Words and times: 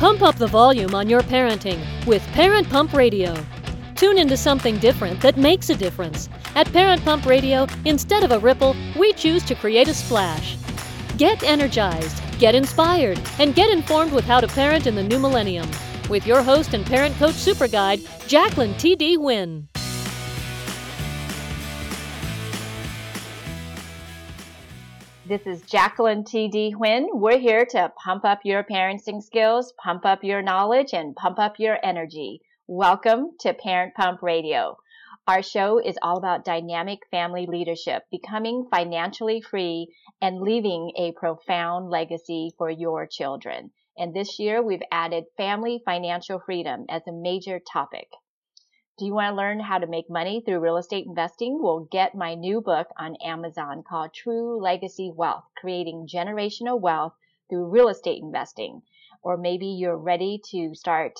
Pump 0.00 0.22
up 0.22 0.36
the 0.36 0.46
volume 0.46 0.94
on 0.94 1.10
your 1.10 1.20
parenting 1.20 1.78
with 2.06 2.26
Parent 2.28 2.66
Pump 2.70 2.94
Radio. 2.94 3.34
Tune 3.96 4.16
into 4.16 4.34
something 4.34 4.78
different 4.78 5.20
that 5.20 5.36
makes 5.36 5.68
a 5.68 5.74
difference. 5.74 6.30
At 6.54 6.72
Parent 6.72 7.04
Pump 7.04 7.26
Radio, 7.26 7.66
instead 7.84 8.24
of 8.24 8.32
a 8.32 8.38
ripple, 8.38 8.74
we 8.98 9.12
choose 9.12 9.44
to 9.44 9.54
create 9.54 9.88
a 9.88 9.92
splash. 9.92 10.56
Get 11.18 11.42
energized, 11.42 12.22
get 12.38 12.54
inspired, 12.54 13.20
and 13.38 13.54
get 13.54 13.68
informed 13.68 14.12
with 14.12 14.24
how 14.24 14.40
to 14.40 14.48
parent 14.48 14.86
in 14.86 14.94
the 14.94 15.02
new 15.02 15.18
millennium. 15.18 15.68
With 16.08 16.26
your 16.26 16.42
host 16.42 16.72
and 16.72 16.86
parent 16.86 17.14
coach 17.16 17.34
super 17.34 17.68
guide, 17.68 18.00
Jacqueline 18.26 18.74
T.D. 18.78 19.18
Wynn. 19.18 19.69
This 25.30 25.46
is 25.46 25.62
Jacqueline 25.62 26.24
T.D. 26.24 26.74
Wynn. 26.76 27.06
We're 27.12 27.38
here 27.38 27.64
to 27.66 27.92
pump 28.02 28.24
up 28.24 28.40
your 28.42 28.64
parenting 28.64 29.22
skills, 29.22 29.72
pump 29.80 30.04
up 30.04 30.24
your 30.24 30.42
knowledge, 30.42 30.92
and 30.92 31.14
pump 31.14 31.38
up 31.38 31.60
your 31.60 31.78
energy. 31.84 32.40
Welcome 32.66 33.36
to 33.38 33.54
Parent 33.54 33.94
Pump 33.94 34.22
Radio. 34.22 34.76
Our 35.28 35.40
show 35.40 35.78
is 35.78 35.96
all 36.02 36.18
about 36.18 36.44
dynamic 36.44 36.98
family 37.12 37.46
leadership, 37.46 38.02
becoming 38.10 38.66
financially 38.72 39.40
free, 39.40 39.94
and 40.20 40.40
leaving 40.40 40.90
a 40.98 41.12
profound 41.12 41.90
legacy 41.90 42.50
for 42.58 42.68
your 42.68 43.06
children. 43.06 43.70
And 43.96 44.12
this 44.12 44.40
year 44.40 44.60
we've 44.60 44.82
added 44.90 45.26
family 45.36 45.80
financial 45.84 46.40
freedom 46.40 46.86
as 46.88 47.02
a 47.06 47.12
major 47.12 47.60
topic. 47.72 48.08
Do 49.00 49.06
you 49.06 49.14
want 49.14 49.32
to 49.32 49.34
learn 49.34 49.60
how 49.60 49.78
to 49.78 49.86
make 49.86 50.10
money 50.10 50.42
through 50.44 50.60
real 50.60 50.76
estate 50.76 51.06
investing? 51.06 51.58
Well, 51.62 51.88
get 51.90 52.14
my 52.14 52.34
new 52.34 52.60
book 52.60 52.88
on 52.98 53.16
Amazon 53.24 53.82
called 53.82 54.12
True 54.12 54.60
Legacy 54.60 55.10
Wealth, 55.10 55.44
Creating 55.56 56.06
Generational 56.06 56.78
Wealth 56.78 57.14
Through 57.48 57.70
Real 57.70 57.88
Estate 57.88 58.20
Investing. 58.22 58.82
Or 59.22 59.38
maybe 59.38 59.68
you're 59.68 59.96
ready 59.96 60.38
to 60.50 60.74
start 60.74 61.14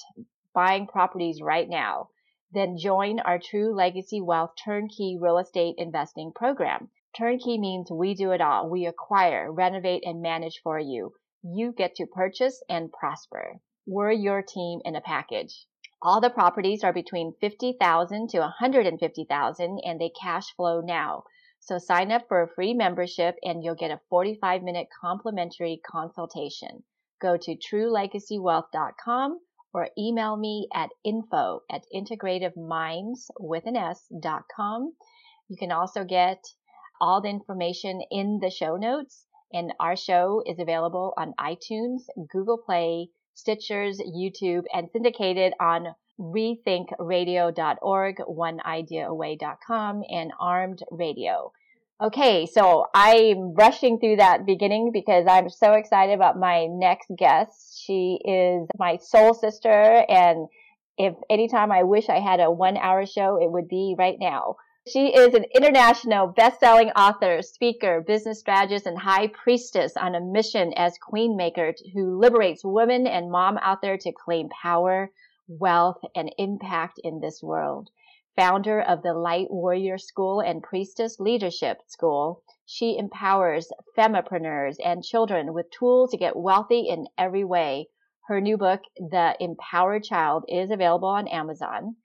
buying 0.53 0.89
properties 0.89 1.41
right 1.41 1.66
now. 1.70 2.11
Then 2.53 2.77
join 2.77 3.19
our 3.19 3.39
True 3.39 3.75
Legacy 3.75 4.20
Wealth 4.20 4.53
Turnkey 4.62 5.17
Real 5.19 5.39
Estate 5.39 5.77
Investing 5.78 6.33
Program. 6.34 6.91
Turnkey 7.17 7.56
means 7.56 7.91
we 7.91 8.12
do 8.12 8.33
it 8.33 8.42
all. 8.42 8.69
We 8.69 8.84
acquire, 8.84 9.51
renovate, 9.51 10.03
and 10.05 10.20
manage 10.20 10.61
for 10.62 10.78
you. 10.78 11.14
You 11.42 11.73
get 11.73 11.95
to 11.95 12.05
purchase 12.05 12.62
and 12.69 12.92
prosper. 12.92 13.58
We're 13.86 14.12
your 14.12 14.42
team 14.42 14.81
in 14.84 14.97
a 14.97 15.01
package. 15.01 15.64
All 16.03 16.23
the 16.23 16.31
properties 16.31 16.83
are 16.83 16.95
between 16.95 17.34
50,000 17.43 18.31
to 18.31 18.39
150,000 18.39 19.81
and 19.84 20.01
they 20.01 20.09
cash 20.09 20.55
flow 20.55 20.81
now. 20.81 21.25
So 21.59 21.77
sign 21.77 22.11
up 22.11 22.27
for 22.27 22.42
a 22.42 22.48
free 22.48 22.73
membership 22.73 23.37
and 23.42 23.62
you'll 23.62 23.75
get 23.75 23.91
a 23.91 24.01
45 24.09 24.62
minute 24.62 24.89
complimentary 24.98 25.79
consultation. 25.84 26.84
Go 27.20 27.37
to 27.37 27.55
truelegacywealth.com 27.55 29.41
or 29.75 29.91
email 29.98 30.39
me 30.39 30.69
at 30.73 30.89
info 31.05 31.61
at 31.70 31.84
integrativeminds 31.95 33.29
with 33.39 33.67
an 33.67 33.77
S.com. 33.77 34.95
You 35.48 35.57
can 35.59 35.70
also 35.70 36.05
get 36.05 36.42
all 36.98 37.20
the 37.20 37.29
information 37.29 38.01
in 38.11 38.39
the 38.41 38.51
show 38.51 38.77
notes 38.77 39.27
and 39.53 39.75
our 39.79 39.97
show 39.97 40.42
is 40.47 40.59
available 40.59 41.12
on 41.19 41.35
iTunes, 41.39 42.05
Google 42.31 42.59
Play, 42.59 43.11
Stitchers, 43.36 43.98
YouTube, 44.00 44.64
and 44.73 44.89
syndicated 44.92 45.53
on 45.61 45.95
rethinkradio.org, 46.19 48.17
oneideaaway.com, 48.17 50.03
and 50.11 50.33
Armed 50.39 50.83
Radio. 50.91 51.53
Okay, 52.03 52.47
so 52.47 52.86
I'm 52.95 53.53
rushing 53.55 53.98
through 53.98 54.17
that 54.17 54.47
beginning 54.47 54.91
because 54.92 55.27
I'm 55.28 55.51
so 55.51 55.73
excited 55.73 56.14
about 56.14 56.39
my 56.39 56.67
next 56.67 57.11
guest. 57.17 57.83
She 57.84 58.19
is 58.25 58.67
my 58.78 58.97
soul 58.97 59.34
sister, 59.34 59.69
and 60.08 60.48
if 60.97 61.14
anytime 61.28 61.70
I 61.73 61.83
wish 61.83 62.08
I 62.08 62.20
had 62.20 62.41
a 62.41 62.51
one 62.51 62.77
hour 62.77 63.05
show, 63.06 63.36
it 63.36 63.51
would 63.51 63.69
be 63.69 63.95
right 63.98 64.17
now. 64.19 64.56
She 64.89 65.14
is 65.14 65.34
an 65.34 65.45
international 65.55 66.29
best-selling 66.29 66.91
author, 66.92 67.42
speaker, 67.42 68.01
business 68.01 68.41
strategist, 68.41 68.86
and 68.86 68.98
high 68.98 69.27
priestess 69.27 69.95
on 69.95 70.14
a 70.14 70.23
mission 70.23 70.73
as 70.74 70.96
queen 70.96 71.36
maker 71.36 71.74
who 71.92 72.18
liberates 72.18 72.64
women 72.64 73.07
and 73.07 73.30
mom 73.30 73.58
out 73.58 73.83
there 73.83 73.98
to 73.98 74.11
claim 74.11 74.48
power, 74.48 75.13
wealth, 75.46 76.01
and 76.14 76.35
impact 76.39 76.98
in 77.05 77.20
this 77.20 77.42
world. 77.42 77.91
Founder 78.36 78.80
of 78.80 79.02
the 79.02 79.13
Light 79.13 79.51
Warrior 79.51 79.98
School 79.98 80.41
and 80.41 80.63
Priestess 80.63 81.20
Leadership 81.20 81.83
School, 81.86 82.42
she 82.64 82.97
empowers 82.97 83.70
femipreneurs 83.98 84.77
and 84.83 85.05
children 85.05 85.52
with 85.52 85.70
tools 85.70 86.11
to 86.12 86.17
get 86.17 86.36
wealthy 86.36 86.89
in 86.89 87.07
every 87.18 87.45
way. 87.45 87.91
Her 88.29 88.41
new 88.41 88.57
book, 88.57 88.80
The 88.97 89.36
Empowered 89.41 90.05
Child, 90.05 90.47
is 90.48 90.70
available 90.70 91.08
on 91.08 91.29
Amazon. 91.29 91.97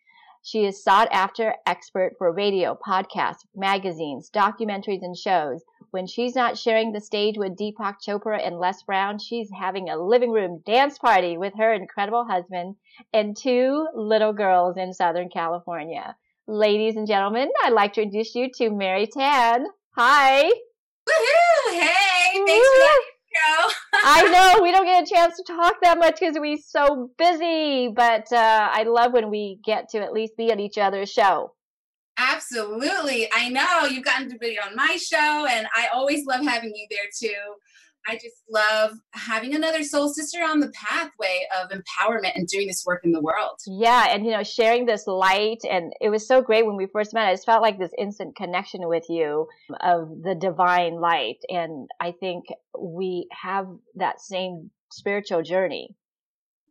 She 0.48 0.64
is 0.64 0.84
sought 0.84 1.08
after 1.12 1.56
expert 1.66 2.20
for 2.20 2.32
radio, 2.32 2.76
podcasts, 2.76 3.48
magazines, 3.56 4.30
documentaries, 4.30 5.02
and 5.02 5.18
shows. 5.18 5.64
When 5.90 6.06
she's 6.06 6.36
not 6.36 6.56
sharing 6.56 6.92
the 6.92 7.02
stage 7.02 7.36
with 7.36 7.58
Deepak 7.58 7.96
Chopra 8.00 8.40
and 8.46 8.60
Les 8.60 8.84
Brown, 8.84 9.18
she's 9.18 9.50
having 9.50 9.90
a 9.90 9.98
living 9.98 10.30
room 10.30 10.62
dance 10.64 11.00
party 11.00 11.36
with 11.36 11.56
her 11.58 11.74
incredible 11.74 12.26
husband 12.26 12.76
and 13.12 13.36
two 13.36 13.88
little 13.96 14.34
girls 14.34 14.78
in 14.78 14.94
Southern 14.94 15.30
California. 15.30 16.16
Ladies 16.46 16.96
and 16.96 17.08
gentlemen, 17.08 17.50
I'd 17.64 17.74
like 17.74 17.94
to 17.94 18.04
introduce 18.04 18.36
you 18.36 18.52
to 18.58 18.70
Mary 18.70 19.08
Tan. 19.08 19.66
Hi. 19.96 20.44
Woohoo! 20.44 21.72
Hey, 21.72 22.46
thanks 22.46 22.68
for 22.68 22.80
that 22.82 23.15
I 23.94 24.24
know 24.32 24.64
we 24.64 24.72
don't 24.72 24.86
get 24.86 25.04
a 25.04 25.14
chance 25.14 25.36
to 25.38 25.44
talk 25.44 25.76
that 25.82 25.98
much 25.98 26.20
because 26.20 26.38
we're 26.40 26.58
so 26.58 27.10
busy, 27.18 27.90
but 27.94 28.32
uh, 28.32 28.70
I 28.72 28.84
love 28.84 29.14
when 29.14 29.30
we 29.30 29.60
get 29.64 29.90
to 29.90 30.00
at 30.00 30.14
least 30.14 30.38
be 30.38 30.52
on 30.52 30.60
each 30.60 30.78
other's 30.78 31.12
show. 31.12 31.54
Absolutely. 32.18 33.28
I 33.34 33.50
know 33.50 33.86
you've 33.86 34.06
gotten 34.06 34.30
to 34.30 34.38
be 34.38 34.58
on 34.58 34.76
my 34.76 34.98
show, 34.98 35.46
and 35.50 35.68
I 35.76 35.88
always 35.94 36.26
love 36.26 36.46
having 36.46 36.74
you 36.74 36.88
there 36.90 37.10
too. 37.18 37.36
I 38.08 38.16
just 38.16 38.44
love 38.50 38.92
having 39.14 39.56
another 39.56 39.84
soul 39.84 40.10
sister 40.10 40.44
on 40.44 40.60
the 40.60 40.72
pathway 40.72 41.48
of 41.60 41.72
empowerment 41.72 42.34
and 42.36 42.48
doing 42.48 42.68
this 42.68 42.84
work 42.86 43.02
in 43.04 43.12
the 43.12 43.22
world. 43.22 43.60
Yeah, 43.66 44.08
and 44.10 44.26
you 44.26 44.32
know, 44.32 44.44
sharing 44.44 44.86
this 44.86 45.08
light, 45.08 45.60
and 45.70 45.92
it 46.00 46.10
was 46.10 46.28
so 46.28 46.42
great 46.42 46.66
when 46.66 46.76
we 46.76 46.88
first 46.88 47.14
met. 47.14 47.28
I 47.28 47.34
just 47.34 47.46
felt 47.46 47.62
like 47.62 47.80
this 47.80 47.92
instant 47.98 48.36
connection 48.36 48.88
with 48.88 49.06
you 49.10 49.48
of 49.82 50.10
the 50.24 50.36
divine 50.36 51.00
light, 51.02 51.40
and 51.50 51.90
I 52.00 52.12
think 52.12 52.46
we 52.80 53.28
have 53.32 53.68
that 53.96 54.22
same 54.22 54.70
spiritual 54.92 55.42
journey. 55.42 55.96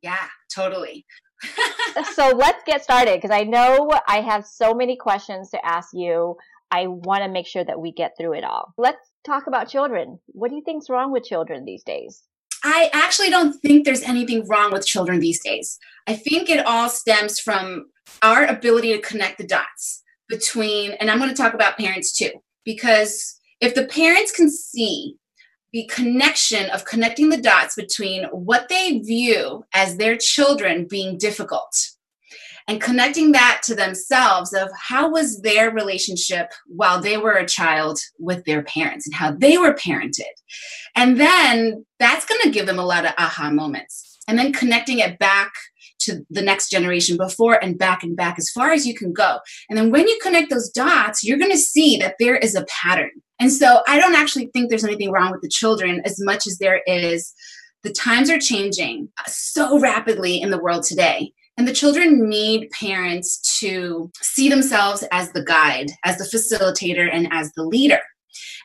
Yeah, 0.03 0.28
totally. 0.55 1.05
so 2.15 2.28
let's 2.37 2.62
get 2.65 2.83
started 2.83 3.21
because 3.21 3.34
I 3.34 3.43
know 3.43 3.91
I 4.06 4.21
have 4.21 4.47
so 4.47 4.75
many 4.75 4.97
questions 4.97 5.51
to 5.51 5.65
ask 5.65 5.89
you. 5.93 6.37
I 6.71 6.87
want 6.89 7.22
to 7.22 7.31
make 7.31 7.47
sure 7.47 7.65
that 7.65 7.81
we 7.81 7.93
get 7.93 8.12
through 8.19 8.34
it 8.34 8.43
all. 8.43 8.75
Let's 8.77 8.99
talk 9.24 9.46
about 9.46 9.68
children. 9.68 10.18
What 10.26 10.50
do 10.50 10.56
you 10.56 10.62
think's 10.62 10.90
wrong 10.90 11.12
with 11.12 11.24
children 11.24 11.64
these 11.64 11.82
days? 11.82 12.22
I 12.62 12.90
actually 12.92 13.30
don't 13.30 13.52
think 13.60 13.84
there's 13.84 14.02
anything 14.02 14.46
wrong 14.46 14.72
with 14.72 14.86
children 14.86 15.20
these 15.20 15.42
days. 15.42 15.78
I 16.06 16.14
think 16.14 16.48
it 16.48 16.64
all 16.64 16.88
stems 16.88 17.38
from 17.38 17.86
our 18.22 18.46
ability 18.46 18.92
to 18.92 19.00
connect 19.00 19.38
the 19.38 19.46
dots 19.46 20.02
between, 20.28 20.92
and 20.92 21.10
I'm 21.10 21.18
going 21.18 21.30
to 21.30 21.36
talk 21.36 21.54
about 21.54 21.76
parents 21.76 22.16
too, 22.16 22.30
because 22.64 23.38
if 23.60 23.74
the 23.74 23.86
parents 23.86 24.32
can 24.32 24.50
see 24.50 25.16
the 25.72 25.88
connection 25.92 26.70
of 26.70 26.84
connecting 26.84 27.28
the 27.28 27.36
dots 27.36 27.74
between 27.74 28.24
what 28.26 28.68
they 28.68 29.00
view 29.00 29.64
as 29.74 29.96
their 29.96 30.16
children 30.16 30.86
being 30.88 31.18
difficult 31.18 31.91
and 32.66 32.80
connecting 32.80 33.32
that 33.32 33.60
to 33.64 33.75
themselves 33.75 34.54
of 34.54 34.70
how 34.78 35.10
was 35.10 35.42
their 35.42 35.70
relationship 35.70 36.50
while 36.66 37.00
they 37.00 37.16
were 37.16 37.34
a 37.34 37.47
child 37.47 37.98
with 38.19 38.44
their 38.44 38.62
parents 38.62 39.06
and 39.06 39.14
how 39.14 39.32
they 39.32 39.58
were 39.58 39.75
parented. 39.75 40.22
And 40.97 41.20
then 41.20 41.84
that's 41.98 42.24
going 42.24 42.41
to 42.42 42.50
give 42.50 42.66
them 42.66 42.78
a 42.78 42.84
lot 42.84 43.04
of 43.04 43.12
aha 43.19 43.50
moments. 43.50 44.19
And 44.26 44.38
then 44.38 44.53
connecting 44.53 45.00
it 45.00 45.18
back 45.18 45.53
to 46.00 46.24
the 46.30 46.42
next 46.42 46.71
generation 46.71 47.16
before 47.16 47.62
and 47.62 47.78
back 47.78 48.03
and 48.03 48.16
back 48.16 48.39
as 48.39 48.50
far 48.50 48.72
as 48.72 48.86
you 48.86 48.94
can 48.94 49.12
go. 49.12 49.39
And 49.68 49.78
then 49.78 49.91
when 49.91 50.09
you 50.09 50.18
connect 50.22 50.50
those 50.50 50.71
dots 50.71 51.22
you're 51.22 51.39
going 51.39 51.53
to 51.53 51.59
see 51.59 51.97
that 51.98 52.16
there 52.18 52.36
is 52.36 52.54
a 52.54 52.66
pattern. 52.83 53.10
And 53.41 53.53
so 53.53 53.83
i 53.86 53.98
don't 53.98 54.15
actually 54.15 54.47
think 54.53 54.71
there's 54.71 54.84
anything 54.84 55.10
wrong 55.10 55.30
with 55.30 55.42
the 55.42 55.48
children 55.48 56.00
as 56.04 56.16
much 56.21 56.47
as 56.47 56.59
there 56.59 56.80
is. 56.86 57.33
The 57.83 57.92
times 57.92 58.30
are 58.30 58.39
changing 58.39 59.10
so 59.27 59.78
rapidly 59.78 60.41
in 60.41 60.50
the 60.50 60.59
world 60.59 60.84
today 60.84 61.33
and 61.56 61.68
the 61.68 61.72
children 61.72 62.28
need 62.28 62.71
parents 62.71 63.59
to 63.60 64.10
see 64.21 64.48
themselves 64.48 65.04
as 65.12 65.33
the 65.33 65.45
guide, 65.45 65.91
as 66.04 66.18
the 66.18 66.24
facilitator, 66.24 67.09
and 67.12 67.28
as 67.30 67.53
the 67.53 67.65
leader. 67.65 68.01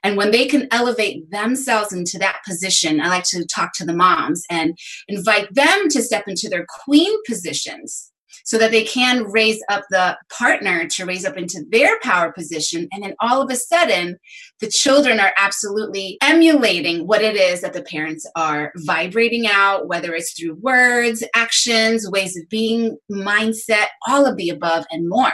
And 0.04 0.18
when 0.18 0.32
they 0.32 0.46
can 0.46 0.68
elevate 0.72 1.30
themselves 1.30 1.94
into 1.94 2.18
that 2.20 2.42
position, 2.48 3.02
I 3.02 3.10
like 3.10 3.26
to 3.26 3.46
talk 3.46 3.74
to 3.74 3.86
the 3.86 3.94
moms 3.94 4.44
and 4.50 4.78
invite 5.08 5.54
them 5.54 5.90
to 5.90 6.02
step 6.02 6.24
into 6.28 6.50
their 6.50 6.66
queen 6.84 7.12
positions 7.28 8.09
so 8.50 8.58
that 8.58 8.72
they 8.72 8.84
can 8.84 9.26
raise 9.26 9.62
up 9.70 9.84
the 9.92 10.18
partner 10.36 10.88
to 10.88 11.06
raise 11.06 11.24
up 11.24 11.38
into 11.38 11.64
their 11.70 12.00
power 12.00 12.32
position. 12.32 12.88
And 12.92 13.04
then 13.04 13.14
all 13.20 13.44
of 13.44 13.52
a 13.52 13.56
sudden, 13.56 14.18
the 14.60 14.72
children 14.72 15.20
are 15.20 15.34
absolutely 15.38 16.18
emulating 16.24 17.06
what 17.06 17.22
it 17.22 17.36
is 17.36 17.62
that 17.62 17.74
the 17.74 17.84
parents 17.84 18.26
are 18.36 18.72
vibrating 18.78 19.46
out, 19.46 19.88
whether 19.88 20.16
it's 20.16 20.34
through 20.34 20.56
words, 20.56 21.24
actions, 21.36 22.10
ways 22.10 22.36
of 22.36 22.50
being, 22.50 22.98
mindset, 23.12 23.86
all 24.08 24.26
of 24.26 24.36
the 24.36 24.50
above, 24.50 24.84
and 24.90 25.08
more. 25.08 25.34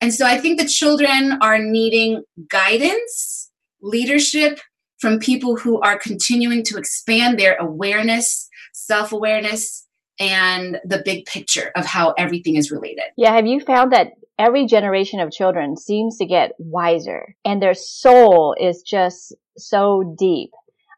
And 0.00 0.14
so 0.14 0.24
I 0.24 0.38
think 0.38 0.60
the 0.60 0.68
children 0.68 1.36
are 1.42 1.58
needing 1.58 2.22
guidance, 2.48 3.50
leadership 3.82 4.60
from 4.98 5.18
people 5.18 5.56
who 5.56 5.80
are 5.80 5.98
continuing 5.98 6.62
to 6.66 6.78
expand 6.78 7.36
their 7.36 7.56
awareness, 7.56 8.48
self 8.72 9.10
awareness, 9.10 9.83
and 10.18 10.78
the 10.84 11.02
big 11.04 11.26
picture 11.26 11.72
of 11.76 11.84
how 11.84 12.14
everything 12.16 12.56
is 12.56 12.70
related. 12.70 13.04
Yeah, 13.16 13.34
have 13.34 13.46
you 13.46 13.60
found 13.60 13.92
that 13.92 14.12
every 14.38 14.66
generation 14.66 15.20
of 15.20 15.30
children 15.30 15.76
seems 15.76 16.18
to 16.18 16.26
get 16.26 16.52
wiser 16.58 17.36
and 17.44 17.60
their 17.60 17.74
soul 17.74 18.54
is 18.58 18.82
just 18.82 19.34
so 19.56 20.14
deep? 20.18 20.50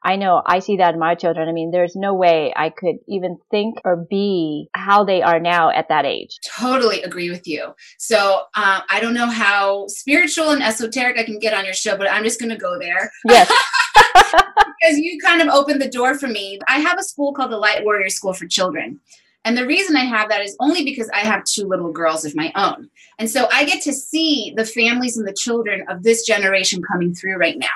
I 0.06 0.14
know 0.14 0.40
I 0.46 0.60
see 0.60 0.76
that 0.76 0.94
in 0.94 1.00
my 1.00 1.16
children. 1.16 1.48
I 1.48 1.52
mean, 1.52 1.72
there's 1.72 1.96
no 1.96 2.14
way 2.14 2.52
I 2.54 2.70
could 2.70 2.96
even 3.08 3.38
think 3.50 3.78
or 3.84 4.06
be 4.08 4.68
how 4.72 5.02
they 5.02 5.20
are 5.20 5.40
now 5.40 5.70
at 5.70 5.88
that 5.88 6.04
age. 6.04 6.38
Totally 6.56 7.02
agree 7.02 7.28
with 7.28 7.48
you. 7.48 7.74
So 7.98 8.42
um, 8.54 8.82
I 8.88 9.00
don't 9.00 9.14
know 9.14 9.26
how 9.26 9.88
spiritual 9.88 10.50
and 10.50 10.62
esoteric 10.62 11.18
I 11.18 11.24
can 11.24 11.40
get 11.40 11.54
on 11.54 11.64
your 11.64 11.74
show, 11.74 11.96
but 11.96 12.08
I'm 12.08 12.22
just 12.22 12.38
going 12.38 12.50
to 12.50 12.56
go 12.56 12.78
there. 12.78 13.10
Yes. 13.24 13.52
because 14.16 14.98
you 14.98 15.18
kind 15.20 15.42
of 15.42 15.48
opened 15.48 15.80
the 15.80 15.88
door 15.88 16.14
for 16.14 16.28
me. 16.28 16.58
I 16.68 16.80
have 16.80 16.98
a 16.98 17.02
school 17.02 17.32
called 17.32 17.52
the 17.52 17.58
Light 17.58 17.84
Warrior 17.84 18.10
School 18.10 18.32
for 18.32 18.46
Children. 18.46 19.00
And 19.44 19.56
the 19.56 19.66
reason 19.66 19.94
I 19.94 20.04
have 20.04 20.28
that 20.30 20.42
is 20.42 20.56
only 20.58 20.82
because 20.82 21.08
I 21.14 21.20
have 21.20 21.44
two 21.44 21.68
little 21.68 21.92
girls 21.92 22.24
of 22.24 22.34
my 22.34 22.50
own. 22.56 22.90
And 23.20 23.30
so 23.30 23.48
I 23.52 23.64
get 23.64 23.80
to 23.84 23.92
see 23.92 24.52
the 24.56 24.64
families 24.64 25.16
and 25.16 25.26
the 25.26 25.32
children 25.32 25.84
of 25.88 26.02
this 26.02 26.26
generation 26.26 26.82
coming 26.82 27.14
through 27.14 27.36
right 27.36 27.56
now. 27.56 27.68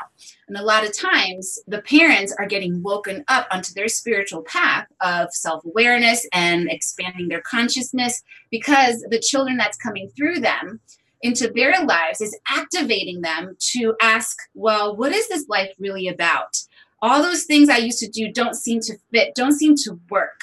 And 0.48 0.56
a 0.56 0.64
lot 0.64 0.84
of 0.84 0.92
times, 0.92 1.60
the 1.69 1.81
parents 1.82 2.34
are 2.37 2.46
getting 2.46 2.82
woken 2.82 3.25
up 3.28 3.46
onto 3.52 3.72
their 3.72 3.86
spiritual 3.86 4.43
path 4.43 4.88
of 5.00 5.32
self 5.32 5.64
awareness 5.64 6.26
and 6.32 6.69
expanding 6.69 7.28
their 7.28 7.40
consciousness 7.43 8.20
because 8.50 9.06
the 9.10 9.20
children 9.20 9.56
that's 9.56 9.78
coming 9.78 10.10
through 10.16 10.40
them 10.40 10.81
into 11.22 11.50
their 11.50 11.84
lives 11.84 12.20
is 12.20 12.38
activating 12.50 13.20
them 13.20 13.56
to 13.58 13.94
ask, 14.00 14.37
well, 14.55 14.96
what 14.96 15.12
is 15.12 15.28
this 15.28 15.49
life 15.49 15.72
really 15.78 16.08
about? 16.08 16.58
All 17.02 17.22
those 17.22 17.44
things 17.44 17.69
I 17.69 17.78
used 17.78 17.99
to 18.00 18.08
do 18.08 18.31
don't 18.32 18.55
seem 18.55 18.81
to 18.81 18.96
fit, 19.12 19.34
don't 19.34 19.52
seem 19.52 19.75
to 19.76 19.99
work. 20.11 20.40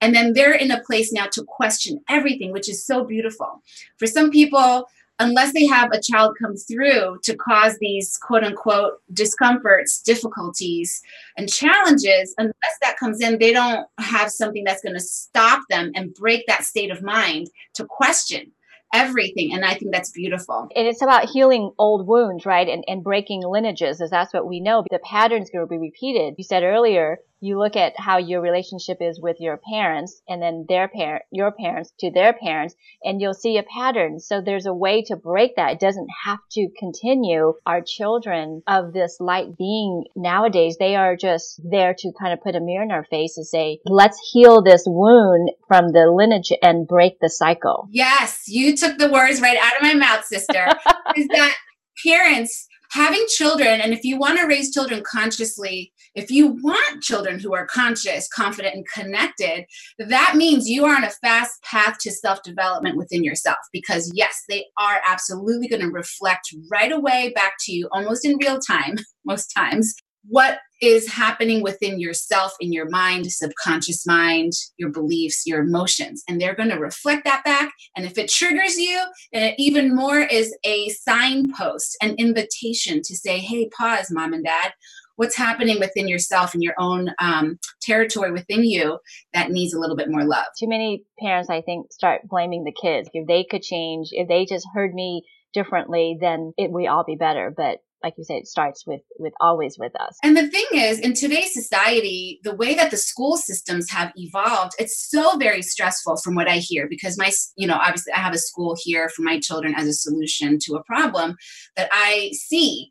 And 0.00 0.14
then 0.14 0.32
they're 0.32 0.54
in 0.54 0.70
a 0.70 0.82
place 0.82 1.12
now 1.12 1.26
to 1.32 1.44
question 1.44 2.00
everything, 2.08 2.52
which 2.52 2.68
is 2.68 2.84
so 2.84 3.04
beautiful. 3.04 3.62
For 3.98 4.06
some 4.06 4.30
people, 4.30 4.86
unless 5.20 5.52
they 5.52 5.66
have 5.66 5.92
a 5.92 6.00
child 6.00 6.36
come 6.40 6.56
through 6.56 7.18
to 7.22 7.36
cause 7.36 7.76
these 7.78 8.16
quote 8.16 8.42
unquote 8.42 8.94
discomforts, 9.12 10.00
difficulties, 10.00 11.02
and 11.36 11.52
challenges, 11.52 12.34
unless 12.38 12.78
that 12.80 12.96
comes 12.98 13.20
in, 13.20 13.38
they 13.38 13.52
don't 13.52 13.86
have 13.98 14.30
something 14.30 14.64
that's 14.64 14.82
going 14.82 14.94
to 14.94 15.00
stop 15.00 15.62
them 15.68 15.92
and 15.94 16.14
break 16.14 16.46
that 16.46 16.64
state 16.64 16.90
of 16.90 17.02
mind 17.02 17.50
to 17.74 17.84
question 17.84 18.50
everything. 18.92 19.52
And 19.52 19.64
I 19.64 19.74
think 19.74 19.92
that's 19.92 20.10
beautiful. 20.10 20.68
And 20.74 20.86
it's 20.86 21.02
about 21.02 21.28
healing 21.28 21.72
old 21.78 22.06
wounds, 22.06 22.46
right? 22.46 22.68
And, 22.68 22.84
and 22.86 23.04
breaking 23.04 23.42
lineages, 23.42 24.00
as 24.00 24.10
that's 24.10 24.32
what 24.32 24.48
we 24.48 24.60
know. 24.60 24.84
The 24.90 24.98
pattern's 24.98 25.50
going 25.50 25.64
to 25.64 25.70
be 25.70 25.78
repeated. 25.78 26.34
You 26.38 26.44
said 26.44 26.62
earlier, 26.62 27.18
you 27.40 27.58
look 27.58 27.74
at 27.74 27.98
how 27.98 28.18
your 28.18 28.42
relationship 28.42 28.98
is 29.00 29.18
with 29.20 29.36
your 29.40 29.56
parents 29.56 30.20
and 30.28 30.42
then 30.42 30.66
their 30.68 30.88
parent, 30.88 31.22
your 31.30 31.50
parents 31.50 31.92
to 32.00 32.10
their 32.10 32.34
parents, 32.34 32.74
and 33.02 33.20
you'll 33.20 33.34
see 33.34 33.56
a 33.56 33.62
pattern. 33.62 34.20
So 34.20 34.40
there's 34.40 34.66
a 34.66 34.74
way 34.74 35.02
to 35.04 35.16
break 35.16 35.56
that. 35.56 35.72
It 35.72 35.80
doesn't 35.80 36.08
have 36.24 36.40
to 36.52 36.68
continue. 36.78 37.54
Our 37.64 37.80
children 37.80 38.62
of 38.66 38.92
this 38.92 39.16
light 39.20 39.56
being 39.56 40.04
nowadays, 40.14 40.76
they 40.78 40.96
are 40.96 41.16
just 41.16 41.60
there 41.64 41.94
to 41.98 42.12
kind 42.20 42.34
of 42.34 42.42
put 42.42 42.56
a 42.56 42.60
mirror 42.60 42.82
in 42.82 42.90
our 42.90 43.04
face 43.04 43.38
and 43.38 43.46
say, 43.46 43.78
let's 43.86 44.18
heal 44.32 44.62
this 44.62 44.84
wound 44.86 45.50
from 45.66 45.92
the 45.92 46.12
lineage 46.14 46.52
and 46.62 46.86
break 46.86 47.20
the 47.20 47.30
cycle. 47.30 47.88
Yes, 47.90 48.44
you 48.48 48.76
took 48.80 48.98
the 48.98 49.10
words 49.10 49.40
right 49.40 49.58
out 49.62 49.76
of 49.76 49.82
my 49.82 49.94
mouth, 49.94 50.24
sister. 50.24 50.66
is 51.16 51.28
that 51.28 51.56
parents 52.04 52.66
having 52.92 53.24
children, 53.28 53.80
and 53.80 53.92
if 53.92 54.04
you 54.04 54.18
want 54.18 54.38
to 54.38 54.46
raise 54.46 54.72
children 54.72 55.02
consciously, 55.06 55.92
if 56.14 56.30
you 56.30 56.58
want 56.60 57.02
children 57.02 57.38
who 57.38 57.54
are 57.54 57.66
conscious, 57.66 58.28
confident, 58.28 58.74
and 58.74 58.86
connected, 58.92 59.64
that 59.98 60.34
means 60.36 60.68
you 60.68 60.84
are 60.84 60.96
on 60.96 61.04
a 61.04 61.10
fast 61.10 61.62
path 61.62 61.98
to 62.00 62.10
self 62.10 62.42
development 62.42 62.96
within 62.96 63.22
yourself. 63.22 63.58
Because, 63.72 64.10
yes, 64.14 64.42
they 64.48 64.66
are 64.78 65.00
absolutely 65.06 65.68
going 65.68 65.82
to 65.82 65.88
reflect 65.88 66.52
right 66.70 66.90
away 66.90 67.32
back 67.34 67.54
to 67.60 67.72
you 67.72 67.88
almost 67.92 68.24
in 68.24 68.38
real 68.38 68.58
time, 68.58 68.96
most 69.24 69.52
times, 69.56 69.94
what 70.28 70.58
is 70.82 71.08
happening 71.08 71.62
within 71.62 72.00
yourself, 72.00 72.54
in 72.60 72.72
your 72.72 72.88
mind, 72.88 73.30
subconscious 73.30 74.06
mind, 74.06 74.52
your 74.78 74.90
beliefs, 74.90 75.42
your 75.46 75.60
emotions. 75.60 76.22
And 76.28 76.40
they're 76.40 76.54
going 76.54 76.70
to 76.70 76.78
reflect 76.78 77.24
that 77.24 77.44
back. 77.44 77.72
And 77.96 78.06
if 78.06 78.16
it 78.16 78.30
triggers 78.30 78.76
you, 78.76 79.02
it 79.32 79.54
even 79.58 79.94
more 79.94 80.20
is 80.20 80.56
a 80.64 80.88
signpost, 80.90 81.96
an 82.02 82.14
invitation 82.18 83.02
to 83.04 83.16
say, 83.16 83.38
hey, 83.38 83.68
pause, 83.76 84.08
mom 84.10 84.32
and 84.32 84.44
dad 84.44 84.72
what's 85.20 85.36
happening 85.36 85.78
within 85.78 86.08
yourself 86.08 86.54
and 86.54 86.62
your 86.62 86.72
own 86.78 87.10
um, 87.18 87.58
territory 87.82 88.32
within 88.32 88.64
you 88.64 88.98
that 89.34 89.50
needs 89.50 89.74
a 89.74 89.78
little 89.78 89.94
bit 89.94 90.10
more 90.10 90.24
love. 90.24 90.46
Too 90.58 90.66
many 90.66 91.04
parents, 91.18 91.50
I 91.50 91.60
think, 91.60 91.92
start 91.92 92.22
blaming 92.24 92.64
the 92.64 92.72
kids. 92.72 93.10
If 93.12 93.26
they 93.26 93.44
could 93.44 93.60
change, 93.60 94.08
if 94.12 94.28
they 94.28 94.46
just 94.46 94.66
heard 94.72 94.94
me 94.94 95.22
differently, 95.52 96.16
then 96.18 96.54
it 96.56 96.70
would 96.70 96.86
all 96.86 97.04
be 97.06 97.16
better. 97.16 97.52
But 97.54 97.80
like 98.02 98.14
you 98.16 98.24
said, 98.24 98.38
it 98.38 98.46
starts 98.46 98.86
with 98.86 99.02
with 99.18 99.32
always 99.40 99.76
with 99.78 99.92
us. 100.00 100.16
And 100.22 100.36
the 100.36 100.48
thing 100.48 100.66
is, 100.72 100.98
in 100.98 101.14
today's 101.14 101.52
society, 101.52 102.40
the 102.44 102.54
way 102.54 102.74
that 102.74 102.90
the 102.90 102.96
school 102.96 103.36
systems 103.36 103.90
have 103.90 104.12
evolved, 104.16 104.72
it's 104.78 105.10
so 105.10 105.36
very 105.36 105.62
stressful 105.62 106.16
from 106.18 106.34
what 106.34 106.48
I 106.48 106.56
hear. 106.56 106.88
Because 106.88 107.18
my, 107.18 107.30
you 107.56 107.66
know, 107.66 107.78
obviously 107.80 108.12
I 108.12 108.20
have 108.20 108.34
a 108.34 108.38
school 108.38 108.76
here 108.80 109.08
for 109.08 109.22
my 109.22 109.38
children 109.38 109.74
as 109.76 109.86
a 109.86 109.92
solution 109.92 110.58
to 110.62 110.74
a 110.74 110.84
problem 110.84 111.36
that 111.76 111.88
I 111.92 112.30
see 112.32 112.90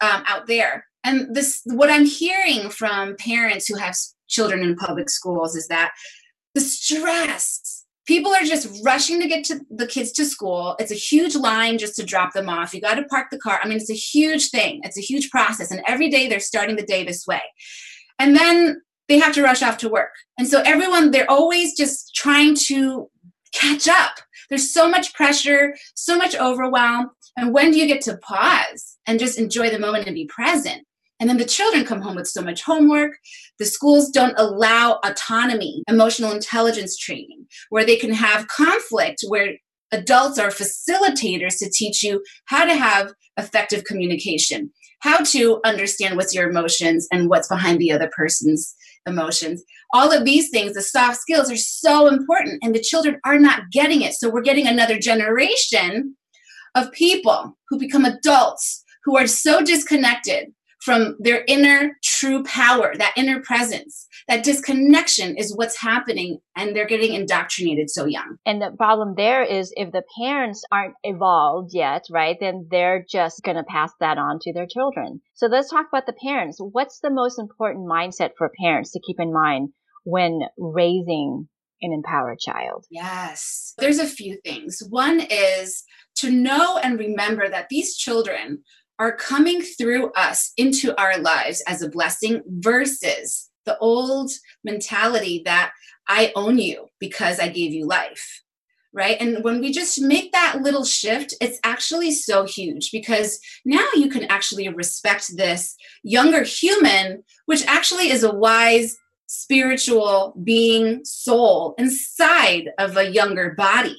um, 0.00 0.22
out 0.26 0.46
there. 0.46 0.86
And 1.04 1.34
this, 1.34 1.60
what 1.64 1.90
I'm 1.90 2.06
hearing 2.06 2.70
from 2.70 3.16
parents 3.16 3.66
who 3.66 3.76
have 3.76 3.94
children 4.28 4.62
in 4.62 4.76
public 4.76 5.10
schools 5.10 5.54
is 5.54 5.68
that 5.68 5.92
the 6.54 6.60
stress, 6.60 7.60
people 8.06 8.32
are 8.32 8.42
just 8.42 8.84
rushing 8.84 9.20
to 9.20 9.28
get 9.28 9.44
to 9.44 9.60
the 9.70 9.86
kids 9.86 10.12
to 10.12 10.24
school. 10.24 10.76
It's 10.78 10.92
a 10.92 10.96
huge 10.96 11.34
line 11.34 11.78
just 11.78 11.96
to 11.96 12.04
drop 12.04 12.32
them 12.32 12.48
off. 12.48 12.74
You 12.74 12.80
got 12.80 12.96
to 12.96 13.04
park 13.04 13.28
the 13.30 13.38
car. 13.38 13.60
I 13.62 13.68
mean, 13.68 13.78
it's 13.78 13.90
a 13.90 13.94
huge 13.94 14.50
thing. 14.50 14.80
It's 14.84 14.98
a 14.98 15.02
huge 15.02 15.30
process. 15.30 15.70
And 15.70 15.82
every 15.86 16.10
day 16.10 16.28
they're 16.28 16.40
starting 16.40 16.76
the 16.76 16.82
day 16.82 17.04
this 17.04 17.26
way. 17.26 17.42
And 18.18 18.36
then 18.36 18.82
they 19.08 19.18
have 19.18 19.34
to 19.34 19.42
rush 19.42 19.62
off 19.62 19.78
to 19.78 19.88
work. 19.88 20.12
And 20.38 20.48
so 20.48 20.62
everyone, 20.62 21.10
they're 21.10 21.30
always 21.30 21.76
just 21.76 22.14
trying 22.14 22.54
to 22.66 23.10
catch 23.54 23.88
up. 23.88 24.16
There's 24.48 24.72
so 24.72 24.88
much 24.88 25.14
pressure, 25.14 25.76
so 25.94 26.16
much 26.16 26.34
overwhelm. 26.36 27.10
And 27.36 27.52
when 27.52 27.70
do 27.70 27.78
you 27.78 27.86
get 27.86 28.02
to 28.02 28.18
pause 28.18 28.98
and 29.06 29.18
just 29.18 29.38
enjoy 29.38 29.70
the 29.70 29.78
moment 29.78 30.06
and 30.06 30.14
be 30.14 30.26
present? 30.26 30.86
And 31.20 31.30
then 31.30 31.38
the 31.38 31.44
children 31.44 31.84
come 31.84 32.00
home 32.00 32.16
with 32.16 32.26
so 32.26 32.42
much 32.42 32.62
homework. 32.62 33.12
The 33.58 33.64
schools 33.64 34.10
don't 34.10 34.34
allow 34.36 34.98
autonomy, 35.04 35.82
emotional 35.88 36.32
intelligence 36.32 36.96
training, 36.98 37.46
where 37.70 37.84
they 37.84 37.96
can 37.96 38.12
have 38.12 38.48
conflict, 38.48 39.24
where 39.28 39.54
adults 39.92 40.38
are 40.38 40.48
facilitators 40.48 41.58
to 41.58 41.70
teach 41.70 42.02
you 42.02 42.22
how 42.46 42.64
to 42.64 42.74
have 42.74 43.12
effective 43.38 43.84
communication, 43.84 44.72
how 45.00 45.18
to 45.18 45.60
understand 45.64 46.16
what's 46.16 46.34
your 46.34 46.48
emotions 46.48 47.06
and 47.12 47.28
what's 47.28 47.48
behind 47.48 47.78
the 47.78 47.92
other 47.92 48.10
person's 48.14 48.74
emotions. 49.06 49.62
All 49.92 50.10
of 50.12 50.24
these 50.24 50.50
things, 50.50 50.74
the 50.74 50.82
soft 50.82 51.18
skills, 51.20 51.50
are 51.50 51.56
so 51.56 52.08
important, 52.08 52.58
and 52.62 52.74
the 52.74 52.80
children 52.80 53.20
are 53.24 53.38
not 53.38 53.70
getting 53.70 54.02
it. 54.02 54.14
So 54.14 54.30
we're 54.30 54.40
getting 54.40 54.66
another 54.66 54.98
generation 54.98 56.16
of 56.74 56.90
people 56.92 57.56
who 57.68 57.78
become 57.78 58.04
adults 58.04 58.82
who 59.04 59.16
are 59.16 59.26
so 59.26 59.62
disconnected 59.62 60.52
from 60.84 61.16
their 61.18 61.42
inner 61.48 61.96
true 62.04 62.42
power, 62.44 62.92
that 62.98 63.14
inner 63.16 63.40
presence. 63.40 64.06
That 64.28 64.44
disconnection 64.44 65.36
is 65.36 65.56
what's 65.56 65.80
happening, 65.80 66.40
and 66.56 66.76
they're 66.76 66.86
getting 66.86 67.14
indoctrinated 67.14 67.88
so 67.88 68.04
young. 68.04 68.36
And 68.44 68.60
the 68.60 68.70
problem 68.76 69.14
there 69.16 69.42
is 69.42 69.72
if 69.76 69.92
the 69.92 70.02
parents 70.22 70.62
aren't 70.70 70.94
evolved 71.02 71.70
yet, 71.72 72.04
right, 72.10 72.36
then 72.38 72.68
they're 72.70 73.04
just 73.10 73.42
going 73.42 73.56
to 73.56 73.64
pass 73.64 73.92
that 74.00 74.18
on 74.18 74.38
to 74.42 74.52
their 74.52 74.66
children. 74.66 75.22
So 75.32 75.46
let's 75.46 75.70
talk 75.70 75.86
about 75.90 76.04
the 76.06 76.14
parents. 76.22 76.58
What's 76.60 77.00
the 77.00 77.10
most 77.10 77.38
important 77.38 77.86
mindset 77.86 78.30
for 78.36 78.50
parents 78.62 78.92
to 78.92 79.00
keep 79.06 79.18
in 79.18 79.32
mind 79.32 79.70
when 80.04 80.40
raising 80.58 81.48
an 81.80 81.92
empowered 81.92 82.40
child? 82.40 82.84
Yes. 82.90 83.72
There's 83.78 83.98
a 83.98 84.06
few 84.06 84.38
things. 84.44 84.82
One 84.88 85.20
is 85.20 85.82
to 86.16 86.30
know 86.30 86.78
and 86.78 86.98
remember 86.98 87.48
that 87.48 87.68
these 87.70 87.96
children 87.96 88.62
are 88.98 89.16
coming 89.16 89.60
through 89.62 90.12
us 90.12 90.52
into 90.56 90.98
our 91.00 91.18
lives 91.18 91.62
as 91.66 91.82
a 91.82 91.88
blessing 91.88 92.42
versus 92.46 93.50
the 93.64 93.78
old 93.78 94.30
mentality 94.62 95.42
that 95.44 95.72
I 96.06 96.32
own 96.36 96.58
you 96.58 96.88
because 97.00 97.40
I 97.40 97.48
gave 97.48 97.72
you 97.72 97.86
life. 97.86 98.42
right? 98.94 99.16
And 99.20 99.42
when 99.42 99.60
we 99.60 99.72
just 99.72 100.00
make 100.00 100.30
that 100.32 100.62
little 100.62 100.84
shift, 100.84 101.34
it's 101.40 101.58
actually 101.64 102.12
so 102.12 102.44
huge 102.44 102.92
because 102.92 103.40
now 103.64 103.86
you 103.94 104.08
can 104.08 104.24
actually 104.24 104.68
respect 104.68 105.36
this 105.36 105.74
younger 106.04 106.44
human, 106.44 107.24
which 107.46 107.66
actually 107.66 108.10
is 108.10 108.22
a 108.22 108.32
wise 108.32 108.96
spiritual 109.26 110.34
being 110.44 111.04
soul 111.04 111.74
inside 111.76 112.70
of 112.78 112.96
a 112.96 113.10
younger 113.10 113.54
body. 113.54 113.98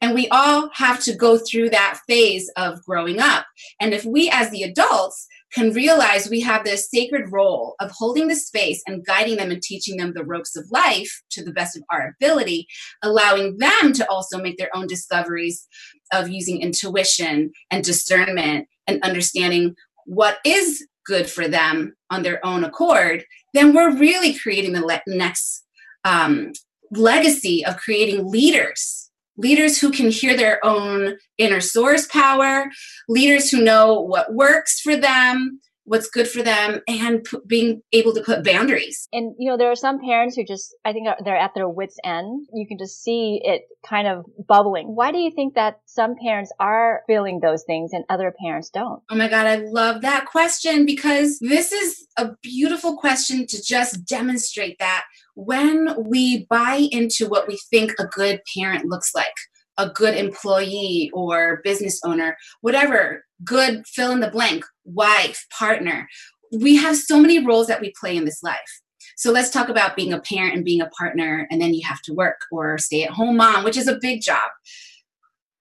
And 0.00 0.14
we 0.14 0.28
all 0.28 0.70
have 0.74 1.00
to 1.04 1.14
go 1.14 1.38
through 1.38 1.70
that 1.70 2.00
phase 2.06 2.50
of 2.56 2.84
growing 2.84 3.18
up. 3.18 3.46
And 3.80 3.92
if 3.92 4.04
we, 4.04 4.30
as 4.30 4.50
the 4.50 4.62
adults, 4.62 5.26
can 5.52 5.72
realize 5.72 6.28
we 6.28 6.40
have 6.40 6.64
this 6.64 6.90
sacred 6.90 7.32
role 7.32 7.74
of 7.80 7.90
holding 7.90 8.28
the 8.28 8.36
space 8.36 8.82
and 8.86 9.04
guiding 9.04 9.36
them 9.36 9.50
and 9.50 9.62
teaching 9.62 9.96
them 9.96 10.12
the 10.12 10.24
ropes 10.24 10.56
of 10.56 10.70
life 10.70 11.22
to 11.30 11.42
the 11.42 11.52
best 11.52 11.76
of 11.76 11.82
our 11.90 12.14
ability, 12.20 12.66
allowing 13.02 13.56
them 13.58 13.92
to 13.94 14.08
also 14.10 14.38
make 14.38 14.58
their 14.58 14.74
own 14.76 14.86
discoveries 14.86 15.66
of 16.12 16.28
using 16.28 16.60
intuition 16.60 17.50
and 17.70 17.82
discernment 17.82 18.68
and 18.86 19.02
understanding 19.02 19.74
what 20.04 20.38
is 20.44 20.86
good 21.08 21.28
for 21.28 21.48
them 21.48 21.94
on 22.10 22.22
their 22.22 22.44
own 22.44 22.62
accord, 22.62 23.24
then 23.54 23.74
we're 23.74 23.96
really 23.96 24.34
creating 24.34 24.74
the 24.74 24.84
le- 24.84 25.02
next 25.06 25.64
um, 26.04 26.52
legacy 26.90 27.64
of 27.64 27.76
creating 27.78 28.30
leaders 28.30 29.07
leaders 29.38 29.78
who 29.78 29.90
can 29.90 30.10
hear 30.10 30.36
their 30.36 30.64
own 30.64 31.16
inner 31.38 31.60
source 31.60 32.06
power, 32.06 32.70
leaders 33.08 33.50
who 33.50 33.62
know 33.62 34.00
what 34.00 34.34
works 34.34 34.80
for 34.80 34.96
them, 34.96 35.60
what's 35.88 36.08
good 36.08 36.28
for 36.28 36.42
them, 36.42 36.80
and 36.86 37.24
p- 37.24 37.38
being 37.46 37.82
able 37.92 38.12
to 38.14 38.22
put 38.22 38.44
boundaries. 38.44 39.08
And, 39.12 39.34
you 39.38 39.50
know, 39.50 39.56
there 39.56 39.70
are 39.70 39.76
some 39.76 40.00
parents 40.00 40.36
who 40.36 40.44
just, 40.44 40.74
I 40.84 40.92
think 40.92 41.08
they're 41.24 41.36
at 41.36 41.54
their 41.54 41.68
wits' 41.68 41.98
end. 42.04 42.46
You 42.52 42.66
can 42.66 42.78
just 42.78 43.02
see 43.02 43.40
it 43.42 43.62
kind 43.86 44.06
of 44.06 44.24
bubbling. 44.46 44.94
Why 44.94 45.12
do 45.12 45.18
you 45.18 45.30
think 45.30 45.54
that 45.54 45.80
some 45.86 46.14
parents 46.22 46.52
are 46.60 47.02
feeling 47.06 47.40
those 47.40 47.64
things 47.64 47.92
and 47.92 48.04
other 48.08 48.34
parents 48.40 48.70
don't? 48.70 49.02
Oh 49.10 49.16
my 49.16 49.28
God, 49.28 49.46
I 49.46 49.56
love 49.56 50.02
that 50.02 50.26
question 50.26 50.84
because 50.84 51.38
this 51.40 51.72
is 51.72 52.06
a 52.16 52.30
beautiful 52.42 52.96
question 52.96 53.46
to 53.46 53.62
just 53.62 54.04
demonstrate 54.04 54.78
that 54.78 55.04
when 55.34 55.94
we 56.04 56.46
buy 56.50 56.88
into 56.90 57.26
what 57.26 57.48
we 57.48 57.58
think 57.70 57.94
a 57.98 58.04
good 58.04 58.40
parent 58.56 58.86
looks 58.86 59.14
like, 59.14 59.34
a 59.78 59.88
good 59.88 60.16
employee 60.16 61.10
or 61.14 61.60
business 61.62 62.00
owner, 62.04 62.36
whatever, 62.60 63.24
good 63.44 63.86
fill 63.86 64.12
in 64.12 64.20
the 64.20 64.30
blank, 64.30 64.64
wife, 64.84 65.46
partner, 65.56 66.08
we 66.52 66.76
have 66.76 66.96
so 66.96 67.20
many 67.20 67.44
roles 67.44 67.66
that 67.66 67.80
we 67.80 67.92
play 67.98 68.16
in 68.16 68.24
this 68.24 68.42
life. 68.42 68.80
So 69.16 69.32
let's 69.32 69.50
talk 69.50 69.68
about 69.68 69.96
being 69.96 70.12
a 70.12 70.20
parent 70.20 70.54
and 70.54 70.64
being 70.64 70.80
a 70.80 70.90
partner, 70.90 71.46
and 71.50 71.60
then 71.60 71.74
you 71.74 71.86
have 71.86 72.02
to 72.02 72.14
work 72.14 72.40
or 72.52 72.78
stay 72.78 73.02
at 73.02 73.10
home 73.10 73.36
mom, 73.36 73.64
which 73.64 73.76
is 73.76 73.88
a 73.88 73.98
big 74.00 74.22
job. 74.22 74.50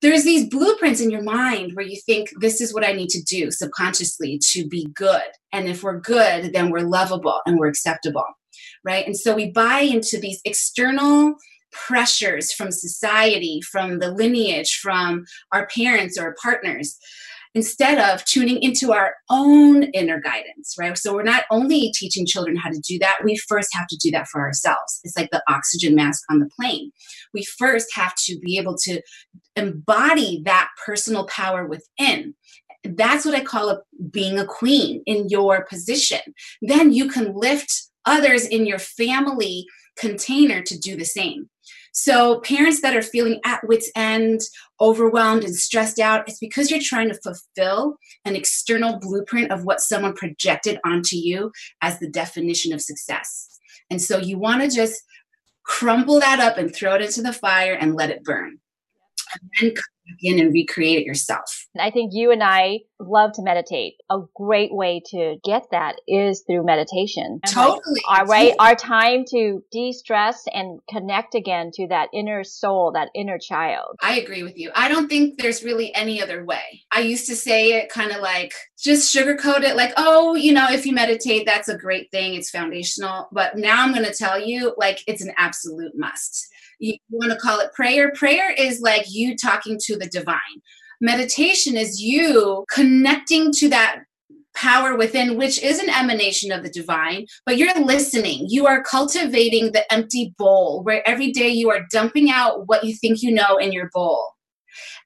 There's 0.01 0.24
these 0.24 0.48
blueprints 0.48 1.01
in 1.01 1.10
your 1.10 1.24
mind 1.24 1.72
where 1.74 1.86
you 1.86 2.00
think 2.05 2.29
this 2.39 2.62
is 2.62 2.72
what 2.72 2.86
I 2.86 2.91
need 2.91 3.10
to 3.10 3.24
do 3.24 3.50
subconsciously 3.50 4.39
to 4.51 4.67
be 4.67 4.88
good. 4.93 5.24
And 5.51 5.67
if 5.67 5.81
we're 5.81 6.00
good, 6.00 6.53
then 6.53 6.69
we're 6.69 6.81
lovable 6.81 7.41
and 7.48 7.57
we're 7.57 7.67
acceptable 7.67 8.25
right? 8.84 9.05
And 9.05 9.17
so 9.17 9.36
we 9.36 9.51
buy 9.51 9.79
into 9.79 10.19
these 10.19 10.41
external 10.46 11.36
pressures 11.72 12.53
from 12.53 12.72
society, 12.72 13.62
from 13.62 14.00
the 14.00 14.12
lineage, 14.12 14.79
from 14.81 15.25
our 15.51 15.67
parents 15.67 16.17
or 16.17 16.36
partners, 16.41 16.98
instead 17.54 17.98
of 17.98 18.24
tuning 18.25 18.62
into 18.62 18.94
our 18.94 19.16
own 19.30 19.84
inner 19.84 20.20
guidance, 20.20 20.75
right? 20.80 20.98
So 20.98 21.13
we're 21.13 21.24
not 21.24 21.46
only 21.51 21.92
teaching 21.94 22.25
children 22.25 22.56
how 22.56 22.70
to 22.70 22.80
do 22.80 23.00
that, 23.00 23.20
we 23.24 23.38
first 23.48 23.70
have 23.74 23.88
to 23.88 23.98
do 23.98 24.12
that 24.12 24.27
for 24.27 24.42
ourselves. 24.42 25.00
It's 25.04 25.18
like 25.18 25.30
the 25.32 25.44
oxygen 25.48 25.96
mask 25.96 26.24
on 26.30 26.39
the 26.39 26.50
plane. 26.60 26.92
We 27.34 27.46
first 27.58 27.88
have 27.96 28.13
to 28.25 28.39
be 28.39 28.58
able 28.58 28.77
to 28.84 29.01
embody 29.56 30.42
that 30.46 30.70
personal 30.86 31.25
power 31.27 31.66
within 31.66 32.36
that's 32.96 33.25
what 33.25 33.36
I 33.36 33.44
call 33.44 33.70
a, 33.70 33.82
being 34.12 34.39
a 34.39 34.46
queen 34.46 35.01
in 35.06 35.27
your 35.30 35.66
position. 35.66 36.20
Then 36.62 36.94
you 36.94 37.10
can 37.10 37.34
lift 37.34 37.89
others 38.06 38.46
in 38.46 38.66
your 38.66 38.80
family 38.80 39.66
container 39.98 40.62
to 40.62 40.77
do 40.77 40.96
the 40.96 41.06
same. 41.06 41.50
So, 42.00 42.42
parents 42.42 42.82
that 42.82 42.96
are 42.96 43.01
feeling 43.01 43.39
at 43.44 43.68
wits' 43.68 43.89
end, 43.96 44.42
overwhelmed, 44.80 45.44
and 45.44 45.56
stressed 45.56 45.98
out, 45.98 46.30
it's 46.30 46.38
because 46.38 46.70
you're 46.70 46.80
trying 46.80 47.10
to 47.10 47.20
fulfill 47.24 47.98
an 48.24 48.36
external 48.36 49.00
blueprint 49.00 49.51
of 49.51 49.63
what 49.63 49.82
someone 49.82 50.13
projected 50.13 50.77
onto 50.86 51.16
you 51.16 51.51
as 51.82 51.98
the 51.98 52.08
definition 52.08 52.72
of 52.72 52.82
success. 52.82 53.60
And 53.89 54.00
so, 54.00 54.20
you 54.20 54.38
want 54.38 54.62
to 54.62 54.70
just 54.70 55.01
crumble 55.63 56.20
that 56.20 56.39
up 56.39 56.60
and 56.60 56.72
throw 56.72 56.94
it 56.94 57.01
into 57.01 57.24
the 57.24 57.34
fire 57.34 57.74
and 57.74 57.96
let 57.96 58.12
it 58.12 58.24
burn. 58.24 58.60
And 59.34 59.50
then 59.60 59.75
come 59.75 59.84
back 60.07 60.17
in 60.22 60.39
and 60.39 60.53
recreate 60.53 61.00
it 61.00 61.05
yourself. 61.05 61.67
I 61.79 61.91
think 61.91 62.12
you 62.13 62.31
and 62.31 62.43
I 62.43 62.79
love 63.00 63.34
to 63.34 63.43
meditate. 63.43 63.93
A 64.10 64.19
great 64.36 64.74
way 64.74 65.01
to 65.12 65.36
get 65.43 65.63
that 65.72 65.96
is 66.07 66.43
through 66.48 66.65
meditation. 66.65 67.39
Totally. 67.46 68.01
Like 68.07 68.19
our 68.19 68.25
right, 68.25 68.53
our 68.60 68.75
time 68.75 69.25
to 69.31 69.63
de-stress 69.72 70.43
and 70.53 70.79
connect 70.89 71.36
again 71.36 71.72
to 71.75 71.88
that 71.89 72.10
inner 72.13 72.43
soul, 72.43 72.93
that 72.93 73.10
inner 73.13 73.38
child. 73.38 73.98
I 74.01 74.19
agree 74.19 74.43
with 74.43 74.57
you. 74.57 74.72
I 74.75 74.88
don't 74.88 75.07
think 75.07 75.39
there's 75.39 75.63
really 75.63 75.93
any 75.93 76.22
other 76.22 76.43
way. 76.43 76.81
I 76.91 77.01
used 77.01 77.27
to 77.27 77.36
say 77.36 77.74
it 77.74 77.89
kind 77.89 78.12
of 78.12 78.22
like 78.22 78.53
just 78.79 79.13
sugarcoat 79.13 79.62
it 79.62 79.75
like, 79.75 79.93
oh, 79.98 80.36
you 80.36 80.53
know, 80.53 80.67
if 80.69 80.86
you 80.86 80.93
meditate, 80.93 81.46
that's 81.46 81.69
a 81.69 81.77
great 81.77 82.10
thing. 82.12 82.34
It's 82.34 82.50
foundational. 82.50 83.27
But 83.31 83.57
now 83.57 83.84
I'm 83.84 83.93
going 83.93 84.05
to 84.05 84.13
tell 84.13 84.39
you 84.39 84.74
like 84.77 85.03
it's 85.05 85.24
an 85.24 85.34
absolute 85.38 85.91
must 85.96 86.48
you 86.79 86.98
want 87.10 87.31
to 87.31 87.38
call 87.38 87.60
it 87.60 87.74
prayer. 87.74 88.12
Prayer 88.13 88.51
is 88.51 88.81
like 88.81 89.05
you 89.10 89.36
talking 89.36 89.77
to 89.84 89.98
the 89.98 90.07
divine. 90.07 90.62
Meditation 91.00 91.77
is 91.77 92.01
you 92.01 92.65
connecting 92.74 93.51
to 93.53 93.69
that 93.69 94.00
power 94.55 94.96
within, 94.98 95.38
which 95.38 95.62
is 95.62 95.79
an 95.79 95.89
emanation 95.89 96.51
of 96.51 96.63
the 96.63 96.69
divine, 96.69 97.27
but 97.46 97.57
you're 97.57 97.79
listening. 97.79 98.48
You 98.50 98.65
are 98.65 98.84
cultivating 98.84 99.72
the 99.72 99.91
empty 99.93 100.34
bowl 100.38 100.84
where 100.84 101.07
every 101.07 101.31
day 101.31 101.50
you 101.50 101.69
are 101.69 101.86
dumping 101.91 102.31
out 102.31 102.67
what 102.67 102.84
you 102.84 102.96
think 102.96 103.22
you 103.22 103.31
know 103.31 103.57
in 103.57 103.72
your 103.72 103.89
bowl 103.93 104.31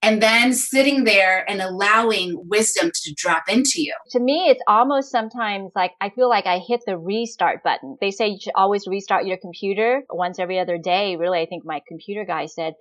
and 0.01 0.21
then 0.21 0.53
sitting 0.53 1.03
there 1.03 1.49
and 1.49 1.61
allowing 1.61 2.35
wisdom 2.47 2.91
to 2.93 3.13
drop 3.15 3.43
into 3.49 3.81
you. 3.81 3.93
To 4.11 4.19
me, 4.19 4.49
it's 4.49 4.61
almost 4.67 5.11
sometimes 5.11 5.71
like 5.75 5.91
I 6.01 6.09
feel 6.09 6.29
like 6.29 6.45
I 6.45 6.59
hit 6.59 6.81
the 6.85 6.97
restart 6.97 7.63
button. 7.63 7.97
They 8.01 8.11
say 8.11 8.29
you 8.29 8.39
should 8.41 8.53
always 8.55 8.87
restart 8.87 9.25
your 9.25 9.37
computer 9.37 10.03
once 10.09 10.39
every 10.39 10.59
other 10.59 10.77
day. 10.77 11.15
Really, 11.15 11.39
I 11.39 11.45
think 11.45 11.63
my 11.65 11.81
computer 11.87 12.25
guy 12.25 12.45
said. 12.45 12.73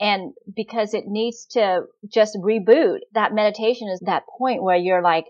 And 0.00 0.32
because 0.54 0.94
it 0.94 1.04
needs 1.06 1.46
to 1.52 1.82
just 2.12 2.38
reboot, 2.40 2.98
that 3.14 3.34
meditation 3.34 3.88
is 3.88 4.00
that 4.06 4.22
point 4.38 4.62
where 4.62 4.76
you're 4.76 5.02
like, 5.02 5.24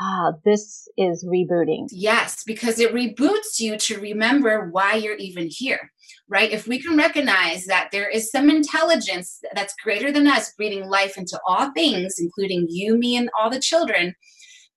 ah, 0.00 0.32
this 0.44 0.88
is 0.96 1.24
rebooting. 1.24 1.86
Yes, 1.90 2.42
because 2.44 2.78
it 2.78 2.94
reboots 2.94 3.58
you 3.58 3.76
to 3.78 4.00
remember 4.00 4.68
why 4.70 4.94
you're 4.94 5.16
even 5.16 5.48
here, 5.50 5.90
right? 6.28 6.50
If 6.50 6.66
we 6.66 6.80
can 6.80 6.96
recognize 6.96 7.64
that 7.66 7.88
there 7.92 8.08
is 8.08 8.30
some 8.30 8.50
intelligence 8.50 9.40
that's 9.54 9.74
greater 9.82 10.10
than 10.10 10.26
us 10.26 10.52
breathing 10.54 10.88
life 10.88 11.16
into 11.16 11.38
all 11.46 11.70
things, 11.72 12.16
including 12.18 12.66
you, 12.68 12.96
me, 12.96 13.16
and 13.16 13.30
all 13.38 13.50
the 13.50 13.60
children, 13.60 14.14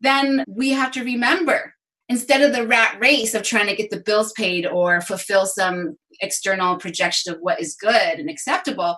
then 0.01 0.43
we 0.47 0.71
have 0.71 0.91
to 0.91 1.03
remember 1.03 1.74
instead 2.09 2.41
of 2.41 2.53
the 2.53 2.65
rat 2.65 2.97
race 3.01 3.33
of 3.33 3.43
trying 3.43 3.67
to 3.67 3.75
get 3.75 3.89
the 3.89 4.00
bills 4.00 4.31
paid 4.33 4.65
or 4.65 5.01
fulfill 5.01 5.45
some 5.45 5.97
external 6.21 6.77
projection 6.77 7.33
of 7.33 7.39
what 7.41 7.59
is 7.59 7.75
good 7.75 8.19
and 8.19 8.29
acceptable 8.29 8.97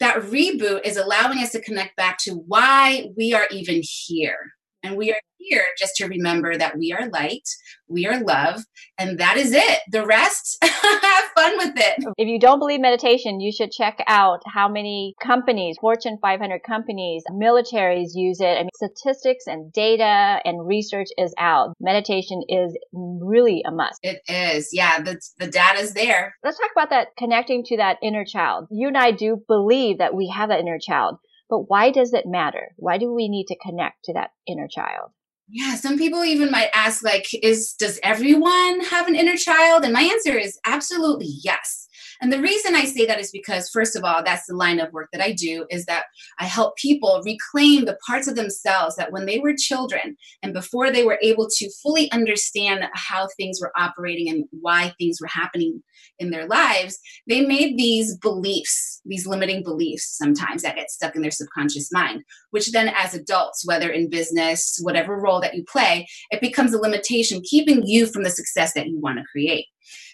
that 0.00 0.16
reboot 0.22 0.84
is 0.84 0.96
allowing 0.96 1.38
us 1.38 1.52
to 1.52 1.62
connect 1.62 1.96
back 1.96 2.18
to 2.18 2.32
why 2.46 3.06
we 3.16 3.32
are 3.32 3.46
even 3.50 3.80
here 3.82 4.52
and 4.82 4.96
we 4.96 5.10
are 5.12 5.20
here 5.38 5.64
just 5.78 5.96
to 5.96 6.06
remember 6.06 6.56
that 6.56 6.76
we 6.76 6.92
are 6.92 7.08
light, 7.08 7.48
we 7.88 8.06
are 8.06 8.20
love, 8.20 8.64
and 8.98 9.18
that 9.18 9.36
is 9.36 9.52
it. 9.52 9.80
The 9.90 10.04
rest, 10.04 10.58
have 10.62 11.24
fun 11.34 11.56
with 11.56 11.72
it. 11.76 12.04
If 12.18 12.28
you 12.28 12.38
don't 12.38 12.58
believe 12.58 12.80
meditation, 12.80 13.40
you 13.40 13.52
should 13.52 13.70
check 13.70 14.02
out 14.06 14.40
how 14.46 14.68
many 14.68 15.14
companies, 15.22 15.76
Fortune 15.80 16.18
500 16.20 16.60
companies, 16.66 17.22
militaries 17.32 18.10
use 18.14 18.40
it. 18.40 18.58
I 18.58 18.62
mean, 18.62 18.70
statistics 18.74 19.46
and 19.46 19.72
data 19.72 20.40
and 20.44 20.66
research 20.66 21.08
is 21.16 21.32
out. 21.38 21.74
Meditation 21.80 22.42
is 22.48 22.76
really 22.92 23.62
a 23.66 23.70
must. 23.70 24.00
It 24.02 24.20
is. 24.28 24.70
Yeah, 24.72 25.00
the, 25.00 25.20
the 25.38 25.46
data 25.46 25.80
is 25.80 25.94
there. 25.94 26.34
Let's 26.44 26.58
talk 26.58 26.70
about 26.72 26.90
that 26.90 27.08
connecting 27.16 27.64
to 27.64 27.76
that 27.78 27.98
inner 28.02 28.24
child. 28.24 28.66
You 28.70 28.88
and 28.88 28.98
I 28.98 29.12
do 29.12 29.42
believe 29.46 29.98
that 29.98 30.14
we 30.14 30.32
have 30.34 30.50
that 30.50 30.60
inner 30.60 30.78
child. 30.78 31.18
But 31.48 31.70
why 31.70 31.90
does 31.90 32.12
it 32.12 32.26
matter? 32.26 32.74
Why 32.76 32.98
do 32.98 33.12
we 33.12 33.28
need 33.28 33.46
to 33.46 33.56
connect 33.56 34.04
to 34.04 34.12
that 34.14 34.30
inner 34.46 34.68
child? 34.68 35.10
Yeah, 35.50 35.76
some 35.76 35.96
people 35.96 36.24
even 36.24 36.50
might 36.50 36.68
ask 36.74 37.02
like 37.02 37.26
is 37.42 37.72
does 37.72 37.98
everyone 38.02 38.80
have 38.90 39.08
an 39.08 39.14
inner 39.14 39.36
child? 39.36 39.82
And 39.82 39.94
my 39.94 40.02
answer 40.02 40.36
is 40.36 40.58
absolutely 40.66 41.28
yes. 41.42 41.87
And 42.20 42.32
the 42.32 42.40
reason 42.40 42.74
I 42.74 42.84
say 42.84 43.06
that 43.06 43.20
is 43.20 43.30
because, 43.30 43.70
first 43.70 43.94
of 43.94 44.04
all, 44.04 44.22
that's 44.24 44.46
the 44.46 44.56
line 44.56 44.80
of 44.80 44.92
work 44.92 45.08
that 45.12 45.22
I 45.22 45.32
do 45.32 45.66
is 45.70 45.84
that 45.86 46.04
I 46.38 46.44
help 46.44 46.76
people 46.76 47.22
reclaim 47.24 47.84
the 47.84 47.98
parts 48.06 48.26
of 48.26 48.34
themselves 48.34 48.96
that 48.96 49.12
when 49.12 49.26
they 49.26 49.38
were 49.38 49.54
children 49.56 50.16
and 50.42 50.52
before 50.52 50.90
they 50.90 51.04
were 51.04 51.18
able 51.22 51.48
to 51.48 51.70
fully 51.82 52.10
understand 52.10 52.84
how 52.94 53.28
things 53.36 53.60
were 53.60 53.72
operating 53.76 54.28
and 54.28 54.44
why 54.50 54.92
things 54.98 55.20
were 55.20 55.28
happening 55.28 55.82
in 56.18 56.30
their 56.30 56.46
lives, 56.46 56.98
they 57.28 57.42
made 57.42 57.78
these 57.78 58.16
beliefs, 58.16 59.00
these 59.04 59.26
limiting 59.26 59.62
beliefs 59.62 60.16
sometimes 60.16 60.62
that 60.62 60.76
get 60.76 60.90
stuck 60.90 61.14
in 61.14 61.22
their 61.22 61.30
subconscious 61.30 61.92
mind, 61.92 62.22
which 62.50 62.72
then 62.72 62.92
as 62.96 63.14
adults, 63.14 63.66
whether 63.66 63.90
in 63.90 64.10
business, 64.10 64.78
whatever 64.82 65.16
role 65.16 65.40
that 65.40 65.54
you 65.54 65.64
play, 65.64 66.06
it 66.30 66.40
becomes 66.40 66.74
a 66.74 66.80
limitation 66.80 67.40
keeping 67.44 67.86
you 67.86 68.06
from 68.06 68.24
the 68.24 68.30
success 68.30 68.72
that 68.74 68.88
you 68.88 68.98
want 69.00 69.18
to 69.18 69.24
create. 69.30 69.66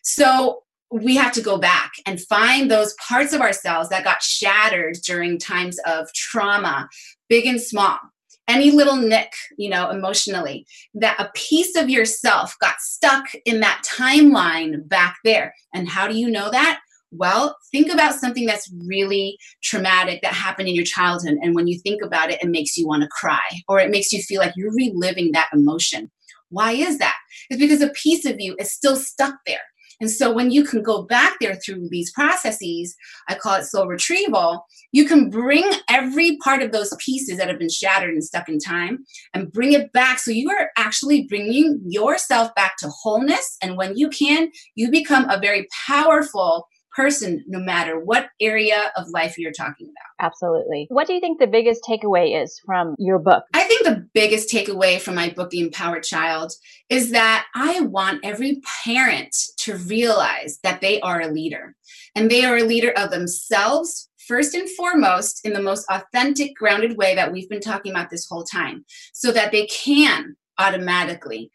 So 0.03 0.64
we 1.03 1.17
have 1.17 1.33
to 1.33 1.41
go 1.41 1.59
back 1.59 1.93
and 2.07 2.21
find 2.21 2.71
those 2.71 2.95
parts 2.95 3.33
of 3.33 3.41
ourselves 3.41 3.89
that 3.89 4.05
got 4.05 4.23
shattered 4.23 4.97
during 5.05 5.39
times 5.39 5.79
of 5.87 6.13
trauma, 6.15 6.89
big 7.29 7.47
and 7.47 7.61
small. 7.61 7.99
Any 8.47 8.71
little 8.71 8.97
nick, 8.97 9.33
you 9.59 9.71
know, 9.71 9.91
emotionally, 9.91 10.67
that 10.95 11.19
a 11.19 11.31
piece 11.35 11.77
of 11.77 11.91
yourself 11.91 12.55
got 12.61 12.79
stuck 12.79 13.25
in 13.45 13.61
that 13.61 13.83
timeline 13.91 14.87
back 14.87 15.17
there. 15.25 15.53
And 15.73 15.89
how 15.89 16.07
do 16.07 16.17
you 16.17 16.31
know 16.31 16.51
that? 16.51 16.79
Well, 17.11 17.57
think 17.73 17.93
about 17.93 18.15
something 18.15 18.45
that's 18.47 18.71
really 18.87 19.37
traumatic 19.63 20.21
that 20.23 20.33
happened 20.33 20.69
in 20.69 20.75
your 20.75 20.85
childhood. 20.85 21.39
And 21.43 21.55
when 21.55 21.67
you 21.67 21.79
think 21.81 22.03
about 22.03 22.31
it, 22.31 22.43
it 22.43 22.49
makes 22.49 22.77
you 22.77 22.87
want 22.87 23.03
to 23.03 23.09
cry 23.09 23.41
or 23.67 23.81
it 23.81 23.91
makes 23.91 24.13
you 24.13 24.23
feel 24.23 24.41
like 24.41 24.53
you're 24.57 24.75
reliving 24.75 25.33
that 25.33 25.49
emotion. 25.53 26.11
Why 26.51 26.73
is 26.73 26.99
that? 26.99 27.17
It's 27.51 27.61
because 27.61 27.81
a 27.81 27.89
piece 27.91 28.25
of 28.27 28.37
you 28.39 28.55
is 28.59 28.71
still 28.71 28.97
stuck 28.97 29.35
there. 29.47 29.63
And 30.05 30.11
so 30.11 30.31
when 30.31 30.51
you 30.51 30.65
can 30.65 30.83
go 30.83 31.05
back 31.05 31.39
there 31.41 31.55
through 31.55 31.89
these 31.89 32.13
processes, 32.13 32.95
I 33.27 33.37
call 33.37 33.55
it 33.55 33.65
soul 33.65 33.87
retrieval, 33.87 34.67
you 34.93 35.07
can 35.07 35.31
bring 35.31 35.65
every 35.89 36.37
part 36.45 36.61
of 36.61 36.73
those 36.73 36.95
pieces 36.99 37.39
that 37.39 37.49
have 37.49 37.59
been 37.59 37.71
shattered 37.71 38.11
and 38.11 38.23
stuck 38.23 38.51
in 38.51 38.59
time 38.59 39.07
and 39.33 39.51
bring 39.51 39.73
it 39.73 39.91
back. 39.95 40.19
So 40.19 40.31
you 40.31 40.51
are 40.51 40.69
actually 40.77 41.23
bringing 41.23 41.81
yourself 41.87 42.55
back 42.55 42.77
to 42.81 42.91
wholeness. 42.91 43.57
And 43.63 43.79
when 43.79 43.97
you 43.97 44.11
can, 44.11 44.51
you 44.75 44.91
become 44.91 45.27
a 45.31 45.41
very 45.41 45.69
powerful 45.87 46.69
person 46.95 47.45
no 47.47 47.59
matter 47.59 47.99
what 47.99 48.29
area 48.41 48.93
of 48.97 49.09
life 49.09 49.37
you're 49.37 49.53
talking 49.53 49.87
about. 49.87 50.27
Absolutely. 50.27 50.87
What 50.91 51.07
do 51.07 51.13
you 51.13 51.21
think 51.21 51.41
the 51.41 51.47
biggest 51.47 51.83
takeaway 51.89 52.41
is 52.43 52.61
from 52.65 52.95
your 52.99 53.19
book? 53.19 53.45
I 53.53 53.65
think 53.65 53.85
the 53.85 54.09
biggest 54.15 54.51
takeaway 54.51 55.01
from 55.01 55.15
my 55.15 55.31
book, 55.31 55.51
The 55.51 55.61
Empowered 55.61 56.05
Child, 56.05 56.53
is 56.89 57.11
that 57.11 57.47
I 57.55 57.81
want 57.81 58.25
every 58.25 58.61
parent 58.85 59.35
to 59.59 59.77
realize 59.77 60.59
that 60.63 60.81
they 60.81 61.01
are 61.01 61.21
a 61.21 61.29
leader 61.29 61.75
and 62.15 62.31
they 62.31 62.45
are 62.45 62.59
a 62.59 62.65
leader 62.65 62.93
of 62.97 63.11
themselves 63.11 64.09
first 64.27 64.55
and 64.55 64.71
foremost 64.71 65.45
in 65.45 65.53
the 65.53 65.63
most 65.63 65.87
authentic, 65.91 66.57
grounded 66.57 66.97
way 66.97 67.15
that 67.15 67.33
we've 67.33 67.49
been 67.49 67.61
talking 67.61 67.93
about 67.93 68.09
this 68.09 68.27
whole 68.27 68.45
time, 68.45 68.85
so 69.13 69.31
that 69.33 69.53
they 69.53 69.67
can 69.67 70.37
automatically 70.59 71.51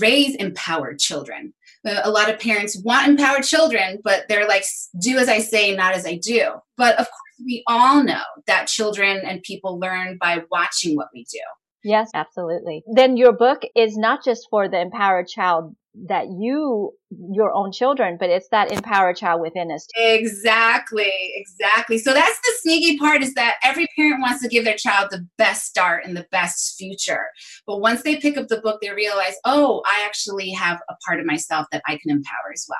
raise 0.00 0.34
empowered 0.36 0.98
children 0.98 1.54
Uh, 1.86 2.00
a 2.04 2.10
lot 2.10 2.28
of 2.28 2.38
parents 2.38 2.80
want 2.84 3.08
empowered 3.08 3.42
children, 3.42 3.98
but 4.04 4.26
they're 4.28 4.46
like, 4.46 4.64
do 5.00 5.18
as 5.18 5.28
I 5.28 5.38
say, 5.38 5.74
not 5.74 5.94
as 5.94 6.06
I 6.06 6.16
do. 6.16 6.50
But 6.76 6.98
of 6.98 7.06
course, 7.06 7.44
we 7.44 7.64
all 7.66 8.02
know 8.04 8.22
that 8.46 8.66
children 8.66 9.18
and 9.24 9.42
people 9.42 9.78
learn 9.78 10.18
by 10.20 10.42
watching 10.50 10.96
what 10.96 11.08
we 11.14 11.24
do. 11.24 11.40
Yes, 11.82 12.10
absolutely. 12.12 12.82
Then 12.92 13.16
your 13.16 13.32
book 13.32 13.62
is 13.74 13.96
not 13.96 14.22
just 14.22 14.46
for 14.50 14.68
the 14.68 14.80
empowered 14.80 15.28
child 15.28 15.74
that 16.08 16.26
you 16.38 16.92
your 17.10 17.52
own 17.52 17.72
children 17.72 18.16
but 18.18 18.30
it's 18.30 18.48
that 18.50 18.70
empowered 18.70 19.16
child 19.16 19.40
within 19.40 19.70
us. 19.72 19.86
Exactly 19.96 21.12
exactly. 21.34 21.98
So 21.98 22.14
that's 22.14 22.38
the 22.40 22.52
sneaky 22.60 22.96
part 22.96 23.22
is 23.22 23.34
that 23.34 23.56
every 23.64 23.88
parent 23.96 24.20
wants 24.20 24.42
to 24.42 24.48
give 24.48 24.64
their 24.64 24.76
child 24.76 25.08
the 25.10 25.26
best 25.36 25.64
start 25.64 26.04
and 26.04 26.16
the 26.16 26.26
best 26.30 26.76
future. 26.78 27.26
But 27.66 27.80
once 27.80 28.02
they 28.02 28.16
pick 28.16 28.36
up 28.36 28.48
the 28.48 28.60
book 28.60 28.80
they 28.80 28.90
realize 28.90 29.34
oh 29.44 29.82
i 29.86 30.04
actually 30.04 30.50
have 30.50 30.80
a 30.88 30.94
part 31.06 31.20
of 31.20 31.26
myself 31.26 31.66
that 31.72 31.82
i 31.86 31.92
can 31.92 32.10
empower 32.10 32.52
as 32.52 32.66
well. 32.68 32.78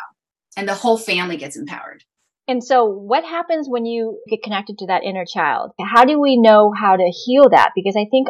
And 0.57 0.69
the 0.69 0.75
whole 0.75 0.99
family 0.99 1.37
gets 1.37 1.57
empowered. 1.57 2.05
And 2.47 2.63
so 2.65 2.85
what 2.85 3.25
happens 3.25 3.69
when 3.69 3.87
you 3.87 4.21
get 4.29 4.43
connected 4.43 4.79
to 4.79 4.87
that 4.87 5.05
inner 5.05 5.25
child? 5.25 5.71
How 5.81 6.05
do 6.05 6.21
we 6.21 6.37
know 6.37 6.73
how 6.77 6.97
to 6.97 7.13
heal 7.25 7.49
that? 7.51 7.73
Because 7.75 7.97
i 7.97 8.07
think 8.11 8.29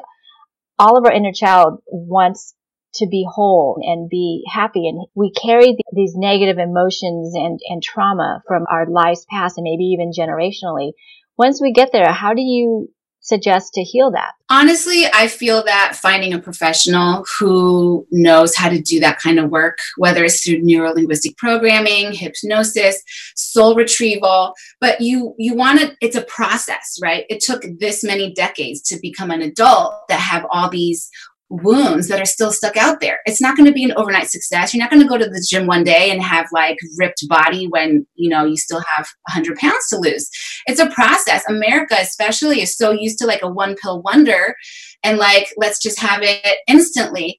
all 0.79 0.97
of 0.97 1.05
our 1.05 1.13
inner 1.13 1.33
child 1.33 1.81
wants 1.87 2.55
to 2.95 3.07
be 3.07 3.27
whole 3.29 3.79
and 3.83 4.09
be 4.09 4.45
happy. 4.53 4.89
And 4.89 5.07
we 5.15 5.33
carry 5.33 5.77
these 5.93 6.15
negative 6.15 6.59
emotions 6.59 7.35
and, 7.35 7.61
and 7.69 7.83
trauma 7.83 8.43
from 8.47 8.65
our 8.71 8.87
lives 8.87 9.27
past 9.31 9.59
and 9.59 9.65
maybe 9.65 9.85
even 9.85 10.11
generationally. 10.11 10.93
Once 11.37 11.61
we 11.61 11.73
get 11.73 11.93
there, 11.93 12.13
how 12.13 12.35
do 12.35 12.43
you 12.43 12.89
suggest 13.21 13.75
to 13.75 13.83
heal 13.83 14.11
that? 14.11 14.33
Honestly, 14.49 15.05
I 15.13 15.29
feel 15.29 15.63
that 15.65 15.95
finding 15.95 16.35
a 16.35 16.39
professional 16.39 17.25
who 17.39 18.07
knows 18.11 18.57
how 18.57 18.69
to 18.69 18.81
do 18.81 18.99
that 19.01 19.19
kind 19.19 19.39
of 19.39 19.51
work, 19.51 19.79
whether 19.97 20.25
it's 20.25 20.45
through 20.45 20.63
neurolinguistic 20.63 21.37
programming, 21.37 22.13
hypnosis, 22.13 23.03
soul 23.37 23.75
retrieval, 23.75 24.55
but 24.81 25.01
you 25.01 25.35
you 25.39 25.55
want 25.55 25.81
to 25.81 25.97
it's 26.01 26.17
a 26.17 26.23
process, 26.23 26.99
right? 27.01 27.25
It 27.29 27.41
took 27.41 27.63
this 27.79 28.03
many 28.03 28.33
decades 28.33 28.81
to 28.83 28.99
become 29.01 29.31
an 29.31 29.43
adult 29.43 29.95
that 30.09 30.21
have 30.21 30.47
all 30.51 30.69
these 30.69 31.09
wounds 31.51 32.07
that 32.09 32.21
are 32.21 32.27
still 32.27 32.53
stuck 32.53 32.77
out 32.77 33.01
there. 33.01 33.19
It's 33.27 33.43
not 33.43 33.57
going 33.57 33.67
to 33.67 33.73
be 33.73 33.85
an 33.85 33.93
overnight 33.97 34.31
success. 34.31 34.73
You're 34.73 34.83
not 34.83 34.91
going 34.91 35.03
to 35.03 35.09
go 35.09 35.19
to 35.19 35.29
the 35.29 35.45
gym 35.49 35.67
one 35.67 35.85
day 35.85 36.11
and 36.11 36.23
have 36.23 36.47
like 36.53 36.79
ripped 36.97 37.27
body 37.29 37.67
when, 37.67 38.07
you 38.15 38.31
know, 38.31 38.45
you 38.45 38.57
still 38.57 38.83
have 38.97 39.09
100 39.33 39.59
pounds 39.59 39.89
to 39.89 39.99
lose. 39.99 40.31
It's 40.67 40.81
a 40.81 40.89
process. 40.91 41.43
America 41.49 41.97
especially 41.99 42.63
is 42.63 42.77
so 42.77 42.93
used 42.93 43.19
to 43.19 43.27
like 43.27 43.43
a 43.43 43.51
one 43.51 43.75
pill 43.77 44.01
wonder 44.03 44.55
and 45.03 45.19
like 45.19 45.49
let's 45.57 45.83
just 45.83 46.01
have 46.01 46.23
it 46.23 46.59
instantly. 46.67 47.39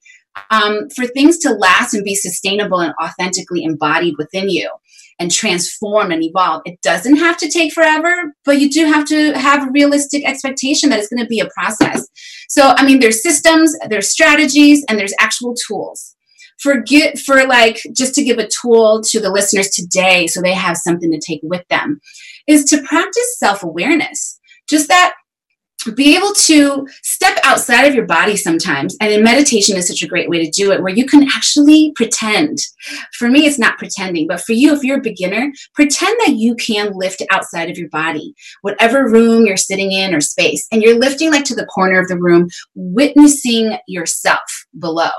Um, 0.50 0.88
for 0.96 1.06
things 1.06 1.36
to 1.40 1.50
last 1.50 1.92
and 1.92 2.02
be 2.02 2.14
sustainable 2.14 2.80
and 2.80 2.94
authentically 3.02 3.64
embodied 3.64 4.14
within 4.16 4.48
you 4.48 4.70
and 5.18 5.30
transform 5.30 6.10
and 6.10 6.22
evolve. 6.22 6.62
It 6.64 6.80
doesn't 6.82 7.16
have 7.16 7.36
to 7.38 7.50
take 7.50 7.72
forever, 7.72 8.34
but 8.44 8.60
you 8.60 8.70
do 8.70 8.86
have 8.86 9.04
to 9.06 9.32
have 9.32 9.66
a 9.66 9.70
realistic 9.72 10.24
expectation 10.26 10.90
that 10.90 10.98
it's 10.98 11.08
going 11.08 11.22
to 11.22 11.28
be 11.28 11.40
a 11.40 11.48
process. 11.56 12.06
So, 12.48 12.74
I 12.76 12.84
mean, 12.84 13.00
there's 13.00 13.22
systems, 13.22 13.74
there's 13.88 14.10
strategies, 14.10 14.84
and 14.88 14.98
there's 14.98 15.14
actual 15.20 15.54
tools. 15.54 16.14
For 16.60 16.80
get, 16.80 17.18
for 17.18 17.44
like 17.46 17.80
just 17.96 18.14
to 18.14 18.22
give 18.22 18.38
a 18.38 18.46
tool 18.46 19.02
to 19.08 19.18
the 19.18 19.32
listeners 19.32 19.68
today 19.70 20.28
so 20.28 20.40
they 20.40 20.54
have 20.54 20.76
something 20.76 21.10
to 21.10 21.18
take 21.18 21.40
with 21.42 21.66
them 21.68 22.00
is 22.46 22.64
to 22.66 22.80
practice 22.82 23.38
self-awareness. 23.38 24.38
Just 24.68 24.86
that 24.86 25.14
be 25.90 26.16
able 26.16 26.32
to 26.32 26.86
step 27.02 27.38
outside 27.42 27.84
of 27.84 27.94
your 27.94 28.06
body 28.06 28.36
sometimes. 28.36 28.96
And 29.00 29.12
in 29.12 29.24
meditation 29.24 29.76
is 29.76 29.88
such 29.88 30.02
a 30.02 30.06
great 30.06 30.28
way 30.28 30.44
to 30.44 30.50
do 30.50 30.70
it, 30.70 30.80
where 30.80 30.94
you 30.94 31.04
can 31.06 31.24
actually 31.24 31.92
pretend. 31.96 32.58
For 33.18 33.28
me, 33.28 33.46
it's 33.46 33.58
not 33.58 33.78
pretending, 33.78 34.28
but 34.28 34.42
for 34.42 34.52
you, 34.52 34.72
if 34.74 34.84
you're 34.84 34.98
a 34.98 35.02
beginner, 35.02 35.50
pretend 35.74 36.16
that 36.20 36.36
you 36.36 36.54
can 36.54 36.92
lift 36.94 37.22
outside 37.32 37.68
of 37.68 37.78
your 37.78 37.88
body, 37.88 38.34
whatever 38.60 39.08
room 39.08 39.44
you're 39.44 39.56
sitting 39.56 39.90
in 39.90 40.14
or 40.14 40.20
space, 40.20 40.66
and 40.70 40.82
you're 40.82 40.98
lifting 40.98 41.30
like 41.30 41.44
to 41.46 41.56
the 41.56 41.66
corner 41.66 41.98
of 41.98 42.06
the 42.06 42.18
room, 42.18 42.48
witnessing 42.74 43.76
yourself 43.88 44.66
below. 44.78 45.10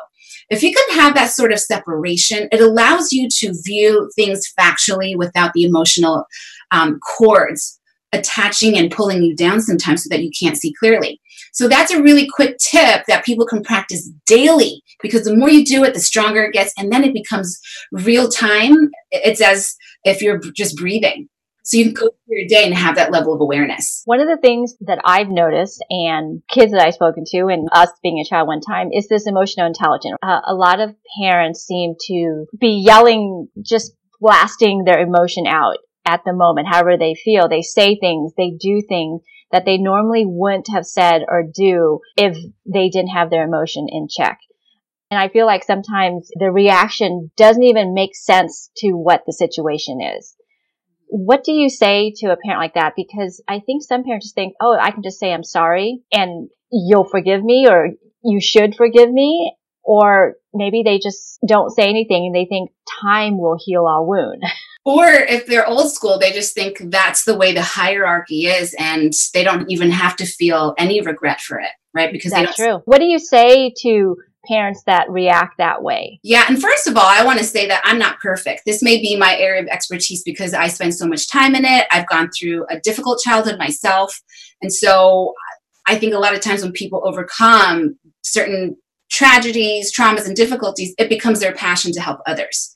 If 0.49 0.61
you 0.61 0.73
can 0.73 0.99
have 0.99 1.15
that 1.15 1.31
sort 1.31 1.51
of 1.51 1.59
separation, 1.59 2.47
it 2.51 2.61
allows 2.61 3.11
you 3.11 3.27
to 3.29 3.53
view 3.63 4.09
things 4.15 4.41
factually 4.59 5.17
without 5.17 5.51
the 5.53 5.63
emotional 5.63 6.25
um, 6.71 6.99
cords 6.99 7.79
attaching 8.13 8.77
and 8.77 8.91
pulling 8.91 9.23
you 9.23 9.35
down 9.35 9.59
sometimes 9.59 10.03
so 10.03 10.09
that 10.09 10.23
you 10.23 10.31
can't 10.39 10.57
see 10.57 10.73
clearly. 10.79 11.19
So 11.51 11.67
that's 11.67 11.91
a 11.91 12.01
really 12.01 12.27
quick 12.27 12.57
tip 12.57 13.05
that 13.07 13.25
people 13.25 13.45
can 13.45 13.63
practice 13.63 14.09
daily 14.25 14.81
because 15.01 15.23
the 15.23 15.35
more 15.35 15.49
you 15.49 15.65
do 15.65 15.83
it, 15.83 15.93
the 15.93 15.99
stronger 15.99 16.43
it 16.43 16.53
gets. 16.53 16.73
And 16.77 16.91
then 16.91 17.03
it 17.03 17.13
becomes 17.13 17.59
real 17.91 18.29
time. 18.29 18.89
It's 19.11 19.41
as 19.41 19.75
if 20.03 20.21
you're 20.21 20.39
just 20.39 20.77
breathing. 20.77 21.27
So 21.65 21.77
you 21.77 21.85
can 21.85 21.93
go 21.93 22.09
through 22.09 22.39
your 22.39 22.47
day 22.47 22.65
and 22.65 22.73
have 22.73 22.95
that 22.95 23.11
level 23.11 23.33
of 23.33 23.39
awareness. 23.39 24.01
One 24.05 24.19
of 24.19 24.27
the 24.27 24.37
things 24.37 24.75
that 24.81 24.99
I've 25.05 25.29
noticed 25.29 25.83
and 25.89 26.41
kids 26.49 26.73
that 26.73 26.81
I've 26.81 26.93
spoken 26.93 27.23
to 27.27 27.47
and 27.47 27.69
us 27.71 27.89
being 28.01 28.19
a 28.19 28.27
child 28.27 28.47
one 28.49 28.59
time 28.59 28.89
is 28.91 29.07
this 29.07 29.27
emotional 29.27 29.65
intelligence. 29.65 30.17
Uh, 30.21 30.41
a 30.45 30.53
lot 30.53 30.81
of 30.81 30.93
parents 31.21 31.61
seem 31.61 31.95
to 32.07 32.47
be 32.59 32.83
yelling, 32.85 33.47
just 33.61 33.93
blasting 34.19 34.83
their 34.85 34.99
emotion 34.99 35.47
out 35.47 35.77
at 36.05 36.21
the 36.25 36.33
moment, 36.33 36.67
however 36.67 36.97
they 36.97 37.15
feel. 37.15 37.47
They 37.47 37.61
say 37.61 37.95
things, 37.95 38.33
they 38.37 38.51
do 38.51 38.81
things 38.87 39.21
that 39.51 39.65
they 39.65 39.77
normally 39.77 40.25
wouldn't 40.25 40.67
have 40.73 40.85
said 40.85 41.21
or 41.27 41.43
do 41.43 41.99
if 42.17 42.37
they 42.65 42.89
didn't 42.89 43.09
have 43.15 43.29
their 43.29 43.45
emotion 43.45 43.87
in 43.89 44.07
check. 44.09 44.39
And 45.11 45.19
I 45.19 45.29
feel 45.29 45.45
like 45.45 45.63
sometimes 45.63 46.29
the 46.39 46.51
reaction 46.51 47.29
doesn't 47.37 47.61
even 47.61 47.93
make 47.93 48.15
sense 48.15 48.71
to 48.77 48.93
what 48.93 49.23
the 49.27 49.31
situation 49.31 49.99
is. 50.01 50.35
What 51.07 51.43
do 51.43 51.51
you 51.51 51.69
say 51.69 52.11
to 52.17 52.31
a 52.31 52.37
parent 52.43 52.59
like 52.59 52.73
that? 52.73 52.93
Because 52.95 53.43
I 53.47 53.59
think 53.59 53.83
some 53.83 54.03
parents 54.03 54.25
just 54.25 54.35
think, 54.35 54.55
oh, 54.59 54.75
I 54.79 54.89
can 54.89 55.03
just 55.03 55.19
say 55.19 55.31
I'm 55.31 55.43
sorry 55.43 56.01
and 56.11 56.49
you'll 56.71 57.07
forgive 57.07 57.43
me 57.43 57.67
or 57.69 57.89
you 58.23 58.41
should 58.41 58.75
forgive 58.75 59.11
me. 59.11 59.55
Or 59.83 60.33
maybe 60.51 60.81
they 60.83 60.97
just 60.97 61.37
don't 61.47 61.69
say 61.69 61.83
anything 61.83 62.25
and 62.25 62.35
they 62.35 62.47
think 62.49 62.71
time 63.01 63.37
will 63.37 63.57
heal 63.63 63.85
our 63.85 64.03
wound. 64.03 64.41
or 64.85 65.07
if 65.07 65.45
they're 65.45 65.67
old 65.67 65.91
school, 65.91 66.19
they 66.19 66.31
just 66.31 66.53
think 66.53 66.77
that's 66.91 67.23
the 67.23 67.35
way 67.35 67.53
the 67.53 67.61
hierarchy 67.61 68.47
is, 68.47 68.75
and 68.77 69.13
they 69.33 69.43
don't 69.43 69.69
even 69.71 69.91
have 69.91 70.15
to 70.17 70.25
feel 70.25 70.73
any 70.77 71.01
regret 71.01 71.41
for 71.41 71.59
it, 71.59 71.71
right? 71.93 72.11
Because 72.11 72.31
that's 72.31 72.55
true. 72.55 72.81
What 72.85 72.99
do 72.99 73.05
you 73.05 73.19
say 73.19 73.73
to 73.81 74.17
parents 74.45 74.83
that 74.85 75.09
react 75.09 75.57
that 75.57 75.81
way? 75.81 76.19
Yeah, 76.21 76.43
and 76.49 76.61
first 76.61 76.87
of 76.87 76.97
all, 76.97 77.05
I 77.05 77.23
want 77.23 77.39
to 77.39 77.45
say 77.45 77.65
that 77.67 77.81
I'm 77.85 77.97
not 77.97 78.19
perfect. 78.19 78.63
This 78.65 78.83
may 78.83 78.99
be 78.99 79.15
my 79.15 79.37
area 79.37 79.61
of 79.61 79.67
expertise 79.69 80.21
because 80.23 80.53
I 80.53 80.67
spend 80.67 80.93
so 80.95 81.07
much 81.07 81.29
time 81.29 81.55
in 81.55 81.63
it. 81.63 81.87
I've 81.89 82.07
gone 82.09 82.29
through 82.37 82.65
a 82.69 82.79
difficult 82.79 83.21
childhood 83.21 83.57
myself, 83.57 84.21
and 84.61 84.71
so 84.73 85.33
I 85.87 85.95
think 85.95 86.13
a 86.13 86.19
lot 86.19 86.33
of 86.33 86.41
times 86.41 86.61
when 86.61 86.73
people 86.73 87.01
overcome 87.05 87.97
certain 88.21 88.75
tragedies, 89.09 89.95
traumas, 89.95 90.25
and 90.25 90.35
difficulties, 90.35 90.93
it 90.97 91.07
becomes 91.07 91.39
their 91.39 91.53
passion 91.53 91.91
to 91.93 92.01
help 92.01 92.19
others. 92.25 92.73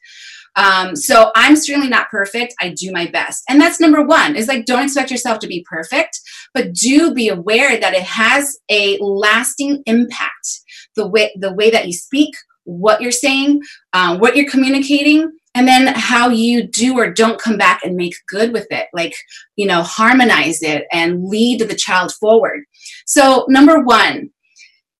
Um, 0.55 0.95
so 0.95 1.31
I'm 1.35 1.55
certainly 1.55 1.89
not 1.89 2.09
perfect. 2.09 2.55
I 2.61 2.69
do 2.69 2.91
my 2.91 3.07
best. 3.07 3.43
And 3.49 3.61
that's 3.61 3.79
number 3.79 4.01
one 4.01 4.35
is 4.35 4.47
like, 4.47 4.65
don't 4.65 4.83
expect 4.83 5.11
yourself 5.11 5.39
to 5.39 5.47
be 5.47 5.65
perfect, 5.69 6.19
but 6.53 6.73
do 6.73 7.13
be 7.13 7.27
aware 7.27 7.79
that 7.79 7.93
it 7.93 8.03
has 8.03 8.57
a 8.69 8.97
lasting 8.99 9.83
impact. 9.85 10.61
The 10.95 11.07
way, 11.07 11.31
the 11.39 11.53
way 11.53 11.69
that 11.69 11.85
you 11.85 11.93
speak, 11.93 12.33
what 12.63 13.01
you're 13.01 13.11
saying, 13.11 13.61
uh, 13.93 14.17
what 14.17 14.35
you're 14.35 14.49
communicating, 14.49 15.31
and 15.57 15.67
then 15.67 15.87
how 15.87 16.29
you 16.29 16.67
do 16.67 16.95
or 16.95 17.11
don't 17.11 17.41
come 17.41 17.57
back 17.57 17.83
and 17.83 17.95
make 17.95 18.13
good 18.29 18.53
with 18.53 18.67
it 18.69 18.87
like 18.93 19.15
you 19.55 19.65
know 19.65 19.81
harmonize 19.81 20.61
it 20.61 20.85
and 20.91 21.25
lead 21.25 21.59
the 21.61 21.75
child 21.75 22.13
forward 22.13 22.63
so 23.07 23.43
number 23.49 23.83
one 23.83 24.29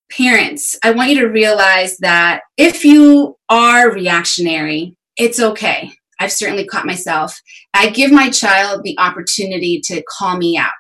parents 0.10 0.76
i 0.84 0.90
want 0.90 1.12
you 1.12 1.20
to 1.20 1.28
realize 1.28 1.98
that 1.98 2.42
if 2.58 2.84
you 2.84 3.38
are 3.50 3.92
reactionary 3.92 4.97
it's 5.18 5.40
okay. 5.40 5.92
I've 6.20 6.32
certainly 6.32 6.66
caught 6.66 6.86
myself. 6.86 7.40
I 7.74 7.90
give 7.90 8.12
my 8.12 8.30
child 8.30 8.84
the 8.84 8.98
opportunity 8.98 9.80
to 9.86 10.04
call 10.08 10.38
me 10.38 10.58
out. 10.58 10.72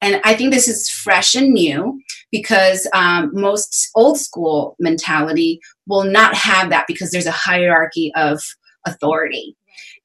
And 0.00 0.20
I 0.24 0.34
think 0.34 0.52
this 0.52 0.68
is 0.68 0.88
fresh 0.88 1.34
and 1.34 1.52
new 1.52 2.00
because 2.30 2.86
um, 2.92 3.30
most 3.32 3.90
old 3.96 4.18
school 4.18 4.76
mentality 4.78 5.60
will 5.86 6.04
not 6.04 6.34
have 6.34 6.70
that 6.70 6.84
because 6.86 7.10
there's 7.10 7.26
a 7.26 7.32
hierarchy 7.32 8.12
of 8.14 8.40
authority. 8.86 9.56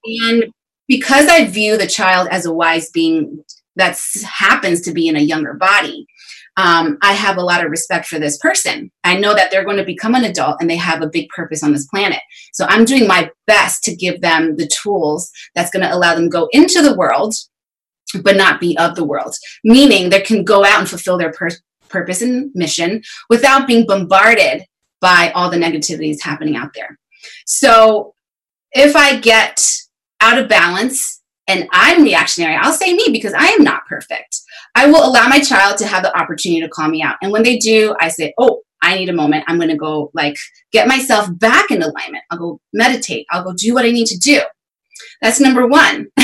And 0.05 0.45
because 0.87 1.27
I 1.27 1.45
view 1.45 1.77
the 1.77 1.87
child 1.87 2.27
as 2.31 2.45
a 2.45 2.53
wise 2.53 2.89
being 2.89 3.43
that 3.75 3.99
happens 4.25 4.81
to 4.81 4.93
be 4.93 5.07
in 5.07 5.15
a 5.15 5.21
younger 5.21 5.53
body, 5.53 6.07
um, 6.57 6.97
I 7.01 7.13
have 7.13 7.37
a 7.37 7.43
lot 7.43 7.63
of 7.63 7.71
respect 7.71 8.05
for 8.05 8.19
this 8.19 8.37
person. 8.37 8.91
I 9.03 9.17
know 9.17 9.33
that 9.33 9.49
they're 9.49 9.65
going 9.65 9.77
to 9.77 9.83
become 9.83 10.13
an 10.13 10.25
adult 10.25 10.57
and 10.59 10.69
they 10.69 10.75
have 10.75 11.01
a 11.01 11.09
big 11.09 11.29
purpose 11.29 11.63
on 11.63 11.73
this 11.73 11.87
planet. 11.87 12.19
So 12.53 12.65
I'm 12.65 12.85
doing 12.85 13.07
my 13.07 13.31
best 13.47 13.83
to 13.85 13.95
give 13.95 14.21
them 14.21 14.55
the 14.55 14.67
tools 14.67 15.31
that's 15.55 15.71
going 15.71 15.83
to 15.83 15.93
allow 15.93 16.13
them 16.13 16.29
go 16.29 16.47
into 16.51 16.81
the 16.81 16.95
world, 16.95 17.33
but 18.21 18.37
not 18.37 18.59
be 18.59 18.77
of 18.77 18.95
the 18.95 19.03
world. 19.03 19.35
Meaning 19.63 20.09
they 20.09 20.21
can 20.21 20.43
go 20.43 20.63
out 20.63 20.79
and 20.79 20.89
fulfill 20.89 21.17
their 21.17 21.31
pur- 21.31 21.49
purpose 21.89 22.21
and 22.21 22.51
mission 22.53 23.01
without 23.29 23.67
being 23.67 23.87
bombarded 23.87 24.63
by 25.01 25.31
all 25.33 25.49
the 25.49 25.57
negativities 25.57 26.21
happening 26.21 26.55
out 26.55 26.73
there. 26.75 26.99
So 27.45 28.13
if 28.73 28.95
I 28.95 29.19
get 29.19 29.65
out 30.21 30.37
of 30.37 30.47
balance 30.47 31.21
and 31.47 31.67
I'm 31.71 32.03
reactionary, 32.03 32.55
I'll 32.55 32.73
say 32.73 32.93
me 32.93 33.09
because 33.11 33.33
I 33.33 33.47
am 33.47 33.63
not 33.63 33.85
perfect. 33.87 34.39
I 34.75 34.87
will 34.87 35.05
allow 35.05 35.27
my 35.27 35.39
child 35.39 35.77
to 35.77 35.87
have 35.87 36.03
the 36.03 36.17
opportunity 36.17 36.61
to 36.61 36.69
call 36.69 36.89
me 36.89 37.03
out. 37.03 37.17
And 37.21 37.31
when 37.31 37.43
they 37.43 37.57
do, 37.57 37.95
I 37.99 38.09
say, 38.09 38.33
oh, 38.39 38.61
I 38.81 38.95
need 38.95 39.09
a 39.09 39.13
moment. 39.13 39.45
I'm 39.47 39.57
going 39.57 39.69
to 39.69 39.77
go 39.77 40.11
like 40.13 40.35
get 40.71 40.87
myself 40.87 41.27
back 41.39 41.71
in 41.71 41.81
alignment. 41.81 42.23
I'll 42.29 42.37
go 42.37 42.59
meditate. 42.73 43.25
I'll 43.31 43.43
go 43.43 43.53
do 43.53 43.73
what 43.73 43.85
I 43.85 43.91
need 43.91 44.07
to 44.07 44.17
do. 44.17 44.41
That's 45.21 45.39
number 45.39 45.65
one. 45.65 46.07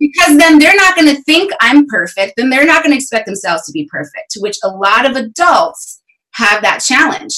because 0.00 0.38
then 0.38 0.58
they're 0.58 0.76
not 0.76 0.96
going 0.96 1.14
to 1.14 1.22
think 1.22 1.52
I'm 1.60 1.86
perfect. 1.86 2.34
Then 2.36 2.50
they're 2.50 2.66
not 2.66 2.82
going 2.82 2.92
to 2.92 2.96
expect 2.96 3.26
themselves 3.26 3.64
to 3.66 3.72
be 3.72 3.88
perfect, 3.90 4.30
to 4.30 4.40
which 4.40 4.56
a 4.64 4.68
lot 4.68 5.08
of 5.08 5.16
adults 5.16 6.02
have 6.32 6.62
that 6.62 6.78
challenge. 6.78 7.34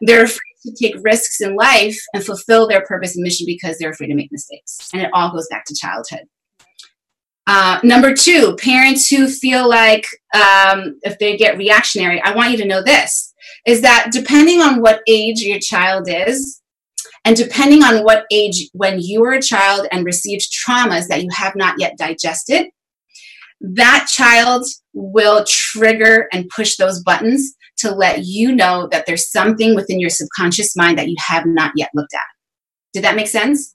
They're 0.00 0.24
afraid 0.24 0.40
to 0.66 0.74
take 0.80 0.96
risks 1.04 1.40
in 1.40 1.54
life 1.54 1.96
and 2.14 2.24
fulfill 2.24 2.66
their 2.66 2.84
purpose 2.84 3.16
and 3.16 3.22
mission 3.22 3.46
because 3.46 3.78
they're 3.78 3.90
afraid 3.90 4.08
to 4.08 4.14
make 4.14 4.32
mistakes. 4.32 4.88
And 4.92 5.02
it 5.02 5.10
all 5.12 5.30
goes 5.30 5.46
back 5.50 5.64
to 5.66 5.74
childhood. 5.74 6.26
Uh, 7.46 7.78
number 7.84 8.12
two, 8.12 8.56
parents 8.56 9.08
who 9.08 9.28
feel 9.28 9.68
like 9.68 10.04
um, 10.34 10.98
if 11.02 11.18
they 11.18 11.36
get 11.36 11.56
reactionary, 11.56 12.20
I 12.22 12.34
want 12.34 12.50
you 12.50 12.56
to 12.58 12.66
know 12.66 12.82
this 12.82 13.32
is 13.66 13.82
that 13.82 14.10
depending 14.12 14.60
on 14.60 14.80
what 14.80 15.00
age 15.08 15.40
your 15.40 15.58
child 15.60 16.08
is, 16.08 16.62
and 17.24 17.36
depending 17.36 17.82
on 17.82 18.04
what 18.04 18.24
age 18.30 18.68
when 18.72 19.00
you 19.00 19.20
were 19.20 19.32
a 19.32 19.42
child 19.42 19.86
and 19.90 20.04
received 20.04 20.46
traumas 20.52 21.08
that 21.08 21.22
you 21.22 21.28
have 21.32 21.54
not 21.56 21.74
yet 21.78 21.98
digested, 21.98 22.66
that 23.60 24.06
child 24.08 24.64
will 24.92 25.44
trigger 25.48 26.28
and 26.32 26.48
push 26.54 26.76
those 26.76 27.02
buttons 27.02 27.54
to 27.78 27.92
let 27.92 28.24
you 28.24 28.54
know 28.54 28.88
that 28.90 29.06
there's 29.06 29.30
something 29.30 29.74
within 29.74 30.00
your 30.00 30.10
subconscious 30.10 30.76
mind 30.76 30.98
that 30.98 31.08
you 31.08 31.16
have 31.18 31.44
not 31.46 31.72
yet 31.76 31.90
looked 31.94 32.14
at. 32.14 32.20
Did 32.92 33.04
that 33.04 33.16
make 33.16 33.28
sense? 33.28 33.74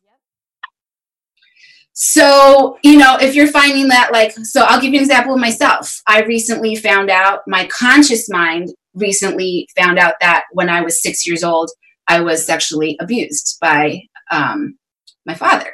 So, 1.93 2.77
you 2.83 2.97
know, 2.97 3.17
if 3.19 3.35
you're 3.35 3.47
finding 3.47 3.89
that, 3.89 4.11
like, 4.13 4.31
so 4.31 4.63
I'll 4.63 4.81
give 4.81 4.93
you 4.93 4.99
an 4.99 5.03
example 5.03 5.33
of 5.33 5.39
myself. 5.39 6.01
I 6.07 6.21
recently 6.23 6.75
found 6.75 7.09
out, 7.09 7.41
my 7.47 7.67
conscious 7.67 8.29
mind 8.29 8.69
recently 8.93 9.67
found 9.77 9.99
out 9.99 10.15
that 10.21 10.43
when 10.53 10.69
I 10.69 10.81
was 10.81 11.01
six 11.01 11.27
years 11.27 11.43
old, 11.43 11.69
I 12.07 12.21
was 12.21 12.45
sexually 12.45 12.97
abused 12.99 13.57
by 13.61 14.01
um, 14.31 14.77
my 15.25 15.35
father. 15.35 15.73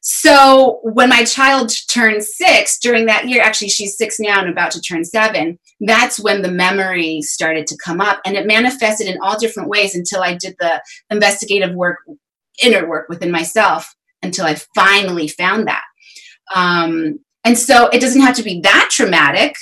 So 0.00 0.80
when 0.82 1.10
my 1.10 1.24
child 1.24 1.70
turned 1.90 2.24
six 2.24 2.78
during 2.78 3.06
that 3.06 3.28
year, 3.28 3.42
actually 3.42 3.68
she's 3.68 3.96
six 3.96 4.18
now 4.18 4.40
and 4.40 4.48
about 4.48 4.70
to 4.72 4.80
turn 4.80 5.04
seven, 5.04 5.58
that's 5.80 6.18
when 6.18 6.42
the 6.42 6.50
memory 6.50 7.20
started 7.20 7.66
to 7.66 7.78
come 7.84 8.00
up 8.00 8.20
and 8.24 8.36
it 8.36 8.46
manifested 8.46 9.06
in 9.06 9.18
all 9.22 9.38
different 9.38 9.68
ways 9.68 9.94
until 9.94 10.22
I 10.22 10.34
did 10.34 10.56
the 10.58 10.80
investigative 11.10 11.74
work, 11.74 11.98
inner 12.62 12.88
work 12.88 13.08
within 13.08 13.30
myself 13.30 13.94
until 14.22 14.46
I 14.46 14.56
finally 14.74 15.28
found 15.28 15.68
that. 15.68 15.84
Um, 16.54 17.18
and 17.44 17.58
so 17.58 17.88
it 17.88 18.00
doesn't 18.00 18.22
have 18.22 18.36
to 18.36 18.42
be 18.42 18.60
that 18.62 18.88
traumatic, 18.90 19.54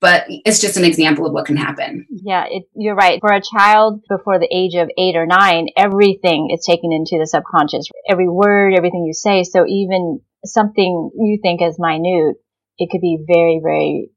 but 0.00 0.24
it's 0.28 0.60
just 0.60 0.76
an 0.76 0.84
example 0.84 1.26
of 1.26 1.32
what 1.32 1.46
can 1.46 1.56
happen. 1.56 2.06
Yeah, 2.10 2.46
it, 2.48 2.64
you're 2.74 2.94
right. 2.94 3.20
For 3.20 3.32
a 3.32 3.42
child 3.42 4.02
before 4.08 4.38
the 4.38 4.48
age 4.50 4.74
of 4.74 4.88
eight 4.98 5.14
or 5.14 5.26
nine, 5.26 5.68
everything 5.76 6.48
is 6.52 6.64
taken 6.64 6.90
into 6.92 7.18
the 7.20 7.26
subconscious. 7.26 7.88
Every 8.08 8.28
word, 8.28 8.74
everything 8.76 9.04
you 9.06 9.12
say. 9.12 9.44
So 9.44 9.64
even 9.68 10.20
something 10.44 11.10
you 11.14 11.38
think 11.42 11.60
is 11.62 11.76
minute, 11.78 12.36
it 12.78 12.88
could 12.90 13.02
be 13.02 13.18
very, 13.26 13.60
very 13.62 14.10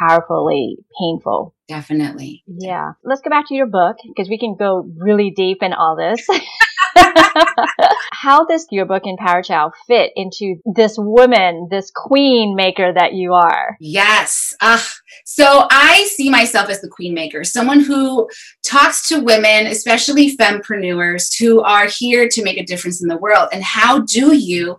powerfully 0.00 0.76
painful. 1.00 1.54
Definitely. 1.68 2.42
Yeah. 2.46 2.92
Let's 3.04 3.20
go 3.20 3.30
back 3.30 3.46
to 3.48 3.54
your 3.54 3.66
book 3.66 3.96
because 4.04 4.28
we 4.28 4.38
can 4.38 4.56
go 4.58 4.90
really 4.96 5.30
deep 5.30 5.62
in 5.62 5.72
all 5.72 5.96
this. 5.96 6.26
How 8.12 8.44
does 8.46 8.66
your 8.70 8.86
book 8.86 9.02
Empower 9.04 9.42
Child 9.42 9.74
fit 9.86 10.12
into 10.16 10.56
this 10.74 10.96
woman, 10.98 11.68
this 11.70 11.90
queen 11.94 12.54
maker 12.56 12.92
that 12.92 13.14
you 13.14 13.32
are? 13.34 13.76
Yes. 13.80 14.54
Uh, 14.60 14.82
so 15.24 15.66
I 15.70 16.08
see 16.14 16.30
myself 16.30 16.68
as 16.68 16.80
the 16.80 16.88
queen 16.88 17.14
maker, 17.14 17.44
someone 17.44 17.80
who 17.80 18.28
talks 18.64 19.08
to 19.08 19.20
women, 19.20 19.66
especially 19.66 20.36
fempreneurs, 20.36 21.38
who 21.38 21.60
are 21.62 21.86
here 21.86 22.28
to 22.28 22.42
make 22.42 22.58
a 22.58 22.64
difference 22.64 23.02
in 23.02 23.08
the 23.08 23.18
world. 23.18 23.48
And 23.52 23.62
how 23.62 24.00
do 24.00 24.34
you 24.34 24.76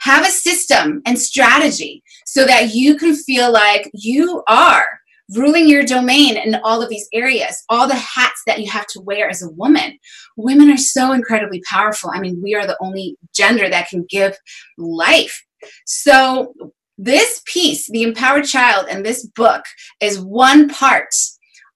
have 0.00 0.26
a 0.26 0.30
system 0.30 1.02
and 1.06 1.18
strategy 1.18 2.02
so 2.26 2.44
that 2.46 2.74
you 2.74 2.96
can 2.96 3.14
feel 3.14 3.52
like 3.52 3.90
you 3.92 4.42
are 4.48 4.99
ruling 5.34 5.68
your 5.68 5.84
domain 5.84 6.36
in 6.36 6.56
all 6.64 6.82
of 6.82 6.88
these 6.88 7.08
areas, 7.12 7.62
all 7.68 7.86
the 7.86 7.94
hats 7.94 8.42
that 8.46 8.60
you 8.60 8.70
have 8.70 8.86
to 8.88 9.00
wear 9.00 9.28
as 9.28 9.42
a 9.42 9.50
woman. 9.50 9.98
Women 10.36 10.70
are 10.70 10.76
so 10.76 11.12
incredibly 11.12 11.62
powerful. 11.68 12.10
I 12.12 12.20
mean, 12.20 12.40
we 12.42 12.54
are 12.54 12.66
the 12.66 12.78
only 12.80 13.16
gender 13.34 13.68
that 13.68 13.88
can 13.88 14.04
give 14.08 14.36
life. 14.78 15.44
So, 15.86 16.54
this 17.02 17.42
piece, 17.46 17.90
The 17.90 18.02
Empowered 18.02 18.44
Child, 18.44 18.86
and 18.90 19.04
this 19.04 19.26
book 19.26 19.64
is 20.02 20.20
one 20.20 20.68
part 20.68 21.14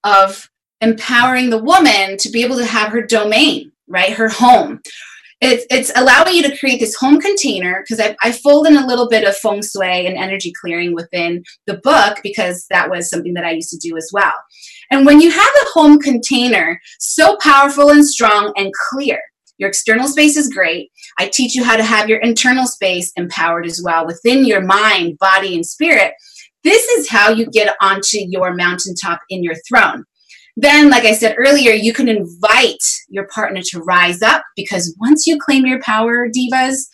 of 0.03 0.47
empowering 0.81 1.49
the 1.49 1.63
woman 1.63 2.17
to 2.17 2.29
be 2.29 2.43
able 2.43 2.57
to 2.57 2.65
have 2.65 2.91
her 2.91 3.01
domain, 3.01 3.71
right? 3.87 4.13
Her 4.13 4.29
home, 4.29 4.81
it's, 5.45 5.65
it's 5.69 5.91
allowing 5.95 6.35
you 6.35 6.43
to 6.43 6.57
create 6.57 6.79
this 6.79 6.95
home 6.95 7.19
container 7.19 7.83
because 7.83 7.99
I, 7.99 8.15
I 8.23 8.31
fold 8.31 8.67
in 8.67 8.77
a 8.77 8.85
little 8.85 9.09
bit 9.09 9.27
of 9.27 9.35
feng 9.37 9.61
shui 9.61 10.07
and 10.07 10.17
energy 10.17 10.53
clearing 10.59 10.93
within 10.93 11.43
the 11.67 11.77
book 11.77 12.19
because 12.23 12.65
that 12.69 12.89
was 12.89 13.09
something 13.09 13.33
that 13.33 13.45
I 13.45 13.51
used 13.51 13.69
to 13.71 13.77
do 13.77 13.97
as 13.97 14.09
well. 14.13 14.33
And 14.91 15.05
when 15.05 15.21
you 15.21 15.31
have 15.31 15.41
a 15.41 15.69
home 15.73 15.99
container 15.99 16.79
so 16.99 17.37
powerful 17.41 17.89
and 17.89 18.05
strong 18.05 18.53
and 18.55 18.71
clear, 18.89 19.19
your 19.57 19.69
external 19.69 20.07
space 20.07 20.35
is 20.35 20.49
great. 20.49 20.91
I 21.17 21.27
teach 21.27 21.55
you 21.55 21.63
how 21.63 21.77
to 21.77 21.83
have 21.83 22.09
your 22.09 22.19
internal 22.19 22.67
space 22.67 23.11
empowered 23.15 23.65
as 23.65 23.81
well 23.83 24.05
within 24.05 24.45
your 24.45 24.61
mind, 24.61 25.17
body, 25.19 25.55
and 25.55 25.65
spirit. 25.65 26.13
This 26.63 26.83
is 26.89 27.09
how 27.09 27.29
you 27.29 27.45
get 27.45 27.75
onto 27.81 28.17
your 28.17 28.53
mountaintop 28.53 29.21
in 29.29 29.43
your 29.43 29.55
throne. 29.67 30.03
Then, 30.57 30.89
like 30.89 31.03
I 31.03 31.13
said 31.13 31.35
earlier, 31.37 31.73
you 31.73 31.93
can 31.93 32.07
invite 32.07 32.83
your 33.09 33.27
partner 33.27 33.61
to 33.61 33.81
rise 33.81 34.21
up 34.21 34.43
because 34.55 34.95
once 34.99 35.27
you 35.27 35.37
claim 35.37 35.65
your 35.65 35.81
power, 35.81 36.27
divas, 36.27 36.87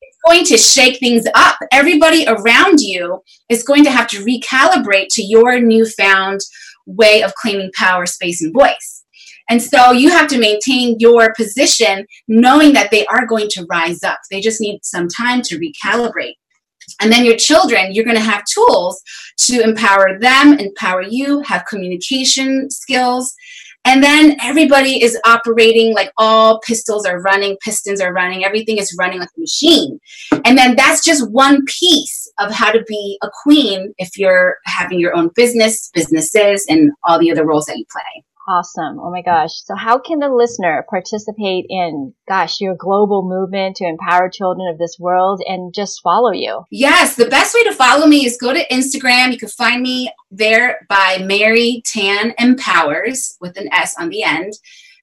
it's 0.00 0.18
going 0.24 0.44
to 0.44 0.58
shake 0.58 0.98
things 0.98 1.24
up. 1.34 1.56
Everybody 1.72 2.26
around 2.26 2.80
you 2.80 3.22
is 3.48 3.62
going 3.62 3.84
to 3.84 3.90
have 3.90 4.06
to 4.08 4.18
recalibrate 4.18 5.06
to 5.12 5.22
your 5.22 5.58
newfound 5.60 6.40
way 6.84 7.22
of 7.22 7.34
claiming 7.34 7.70
power, 7.74 8.04
space, 8.04 8.42
and 8.42 8.52
voice. 8.52 9.04
And 9.48 9.62
so 9.62 9.92
you 9.92 10.10
have 10.10 10.28
to 10.28 10.38
maintain 10.38 10.96
your 10.98 11.32
position 11.34 12.06
knowing 12.28 12.72
that 12.72 12.90
they 12.90 13.06
are 13.06 13.26
going 13.26 13.48
to 13.50 13.66
rise 13.70 14.02
up. 14.02 14.18
They 14.30 14.40
just 14.40 14.60
need 14.60 14.80
some 14.82 15.08
time 15.08 15.40
to 15.42 15.58
recalibrate. 15.58 16.34
And 17.00 17.12
then 17.12 17.24
your 17.24 17.36
children, 17.36 17.92
you're 17.92 18.04
going 18.04 18.16
to 18.16 18.22
have 18.22 18.44
tools 18.44 19.02
to 19.42 19.60
empower 19.60 20.18
them, 20.18 20.58
empower 20.58 21.02
you, 21.02 21.40
have 21.40 21.66
communication 21.66 22.70
skills. 22.70 23.34
And 23.84 24.02
then 24.02 24.36
everybody 24.42 25.00
is 25.00 25.16
operating 25.24 25.94
like 25.94 26.10
all 26.18 26.60
pistols 26.66 27.06
are 27.06 27.20
running, 27.20 27.56
pistons 27.62 28.00
are 28.00 28.12
running, 28.12 28.44
everything 28.44 28.78
is 28.78 28.96
running 28.98 29.20
like 29.20 29.28
a 29.36 29.40
machine. 29.40 30.00
And 30.44 30.58
then 30.58 30.74
that's 30.74 31.04
just 31.04 31.30
one 31.30 31.64
piece 31.66 32.28
of 32.40 32.50
how 32.50 32.72
to 32.72 32.82
be 32.88 33.16
a 33.22 33.28
queen 33.44 33.94
if 33.98 34.18
you're 34.18 34.56
having 34.64 34.98
your 34.98 35.14
own 35.14 35.30
business, 35.36 35.88
businesses, 35.94 36.66
and 36.68 36.90
all 37.04 37.20
the 37.20 37.30
other 37.30 37.46
roles 37.46 37.66
that 37.66 37.78
you 37.78 37.84
play. 37.90 38.24
Awesome. 38.48 39.00
Oh 39.00 39.10
my 39.10 39.22
gosh. 39.22 39.50
So 39.64 39.74
how 39.74 39.98
can 39.98 40.20
the 40.20 40.28
listener 40.28 40.86
participate 40.88 41.66
in, 41.68 42.14
gosh, 42.28 42.60
your 42.60 42.76
global 42.78 43.28
movement 43.28 43.74
to 43.76 43.84
empower 43.84 44.30
children 44.30 44.68
of 44.70 44.78
this 44.78 44.96
world 45.00 45.42
and 45.44 45.74
just 45.74 46.00
follow 46.00 46.30
you? 46.30 46.62
Yes. 46.70 47.16
The 47.16 47.28
best 47.28 47.52
way 47.54 47.64
to 47.64 47.74
follow 47.74 48.06
me 48.06 48.24
is 48.24 48.38
go 48.38 48.52
to 48.52 48.64
Instagram. 48.68 49.32
You 49.32 49.38
can 49.38 49.48
find 49.48 49.82
me 49.82 50.12
there 50.30 50.86
by 50.88 51.18
Mary 51.20 51.82
Tan 51.86 52.34
Empowers 52.38 53.36
with 53.40 53.56
an 53.56 53.68
S 53.72 53.96
on 53.98 54.10
the 54.10 54.22
end. 54.22 54.52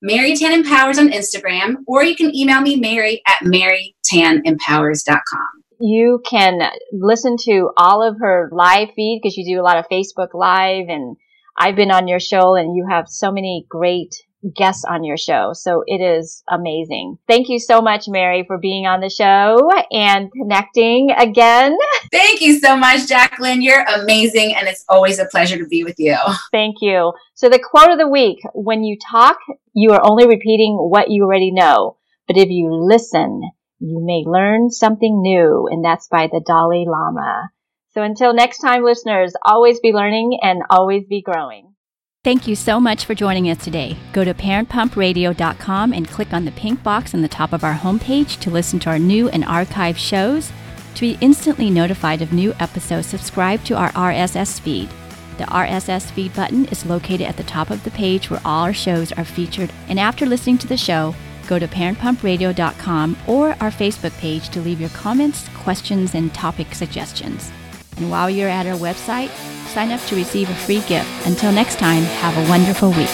Mary 0.01 0.35
Tan 0.35 0.53
Empowers 0.53 0.97
on 0.97 1.09
Instagram, 1.09 1.79
or 1.87 2.03
you 2.03 2.15
can 2.15 2.33
email 2.35 2.61
me, 2.61 2.77
Mary 2.77 3.21
at 3.27 3.41
marytanempowers.com 3.43 5.47
you 5.79 6.21
can 6.25 6.61
listen 6.93 7.35
to 7.37 7.71
all 7.75 8.01
of 8.07 8.19
her 8.19 8.47
live 8.53 8.89
feed 8.95 9.19
because 9.21 9.35
you 9.35 9.43
do 9.43 9.59
a 9.59 9.63
lot 9.63 9.77
of 9.77 9.85
Facebook 9.91 10.33
Live 10.33 10.87
and 10.87 11.17
I've 11.57 11.75
been 11.75 11.91
on 11.91 12.07
your 12.07 12.19
show 12.19 12.55
and 12.55 12.75
you 12.75 12.87
have 12.89 13.07
so 13.07 13.31
many 13.31 13.65
great 13.69 14.15
guests 14.55 14.83
on 14.83 15.03
your 15.03 15.17
show. 15.17 15.51
So 15.53 15.83
it 15.85 16.01
is 16.01 16.43
amazing. 16.49 17.17
Thank 17.27 17.49
you 17.49 17.59
so 17.59 17.81
much, 17.81 18.07
Mary, 18.07 18.43
for 18.45 18.57
being 18.57 18.85
on 18.85 18.99
the 18.99 19.09
show 19.09 19.69
and 19.91 20.31
connecting 20.31 21.11
again. 21.17 21.77
Thank 22.11 22.41
you 22.41 22.59
so 22.59 22.75
much, 22.75 23.07
Jacqueline. 23.07 23.61
You're 23.61 23.83
amazing 23.83 24.55
and 24.55 24.67
it's 24.67 24.83
always 24.89 25.19
a 25.19 25.25
pleasure 25.25 25.57
to 25.57 25.65
be 25.65 25.83
with 25.83 25.95
you. 25.97 26.17
Thank 26.51 26.77
you. 26.81 27.13
So 27.35 27.49
the 27.49 27.63
quote 27.63 27.91
of 27.91 27.99
the 27.99 28.07
week, 28.07 28.39
when 28.53 28.83
you 28.83 28.97
talk, 29.11 29.37
you 29.73 29.91
are 29.91 30.01
only 30.03 30.27
repeating 30.27 30.75
what 30.77 31.09
you 31.09 31.23
already 31.23 31.51
know. 31.51 31.97
But 32.27 32.37
if 32.37 32.49
you 32.49 32.69
listen, 32.71 33.41
you 33.79 34.01
may 34.03 34.23
learn 34.29 34.69
something 34.69 35.21
new. 35.21 35.67
And 35.71 35.83
that's 35.83 36.07
by 36.07 36.27
the 36.27 36.43
Dalai 36.45 36.85
Lama. 36.87 37.49
So 37.93 38.01
until 38.01 38.33
next 38.33 38.57
time, 38.57 38.83
listeners, 38.83 39.33
always 39.43 39.79
be 39.79 39.93
learning 39.93 40.39
and 40.41 40.63
always 40.69 41.05
be 41.07 41.21
growing. 41.21 41.75
Thank 42.23 42.47
you 42.47 42.55
so 42.55 42.79
much 42.79 43.05
for 43.05 43.13
joining 43.13 43.49
us 43.49 43.63
today. 43.63 43.97
Go 44.13 44.23
to 44.23 44.33
parentpumpradio.com 44.33 45.93
and 45.93 46.07
click 46.07 46.33
on 46.33 46.45
the 46.45 46.53
pink 46.53 46.81
box 46.81 47.13
on 47.13 47.21
the 47.21 47.27
top 47.27 47.51
of 47.51 47.63
our 47.63 47.73
homepage 47.73 48.39
to 48.39 48.49
listen 48.49 48.79
to 48.79 48.89
our 48.89 48.99
new 48.99 49.27
and 49.29 49.43
archived 49.43 49.97
shows. 49.97 50.51
To 50.95 51.01
be 51.01 51.17
instantly 51.21 51.69
notified 51.69 52.21
of 52.21 52.31
new 52.31 52.53
episodes, 52.59 53.07
subscribe 53.07 53.63
to 53.65 53.75
our 53.75 53.91
RSS 53.91 54.59
feed. 54.59 54.89
The 55.37 55.45
RSS 55.45 56.11
feed 56.11 56.33
button 56.33 56.65
is 56.65 56.85
located 56.85 57.23
at 57.23 57.35
the 57.35 57.43
top 57.43 57.69
of 57.69 57.83
the 57.83 57.91
page 57.91 58.29
where 58.29 58.41
all 58.45 58.63
our 58.63 58.73
shows 58.73 59.11
are 59.11 59.25
featured. 59.25 59.71
And 59.89 59.99
after 59.99 60.25
listening 60.25 60.59
to 60.59 60.67
the 60.67 60.77
show, 60.77 61.13
go 61.47 61.59
to 61.59 61.67
parentpumpradio.com 61.67 63.17
or 63.27 63.49
our 63.59 63.71
Facebook 63.71 64.17
page 64.19 64.49
to 64.49 64.61
leave 64.61 64.79
your 64.79 64.91
comments, 64.91 65.49
questions, 65.49 66.15
and 66.15 66.33
topic 66.33 66.73
suggestions. 66.73 67.51
And 67.97 68.09
while 68.09 68.29
you're 68.29 68.49
at 68.49 68.65
our 68.65 68.77
website, 68.77 69.29
sign 69.67 69.91
up 69.91 70.01
to 70.07 70.15
receive 70.15 70.49
a 70.49 70.55
free 70.55 70.81
gift. 70.81 71.09
Until 71.25 71.51
next 71.51 71.79
time, 71.79 72.03
have 72.03 72.37
a 72.37 72.49
wonderful 72.49 72.89
week. 72.91 73.09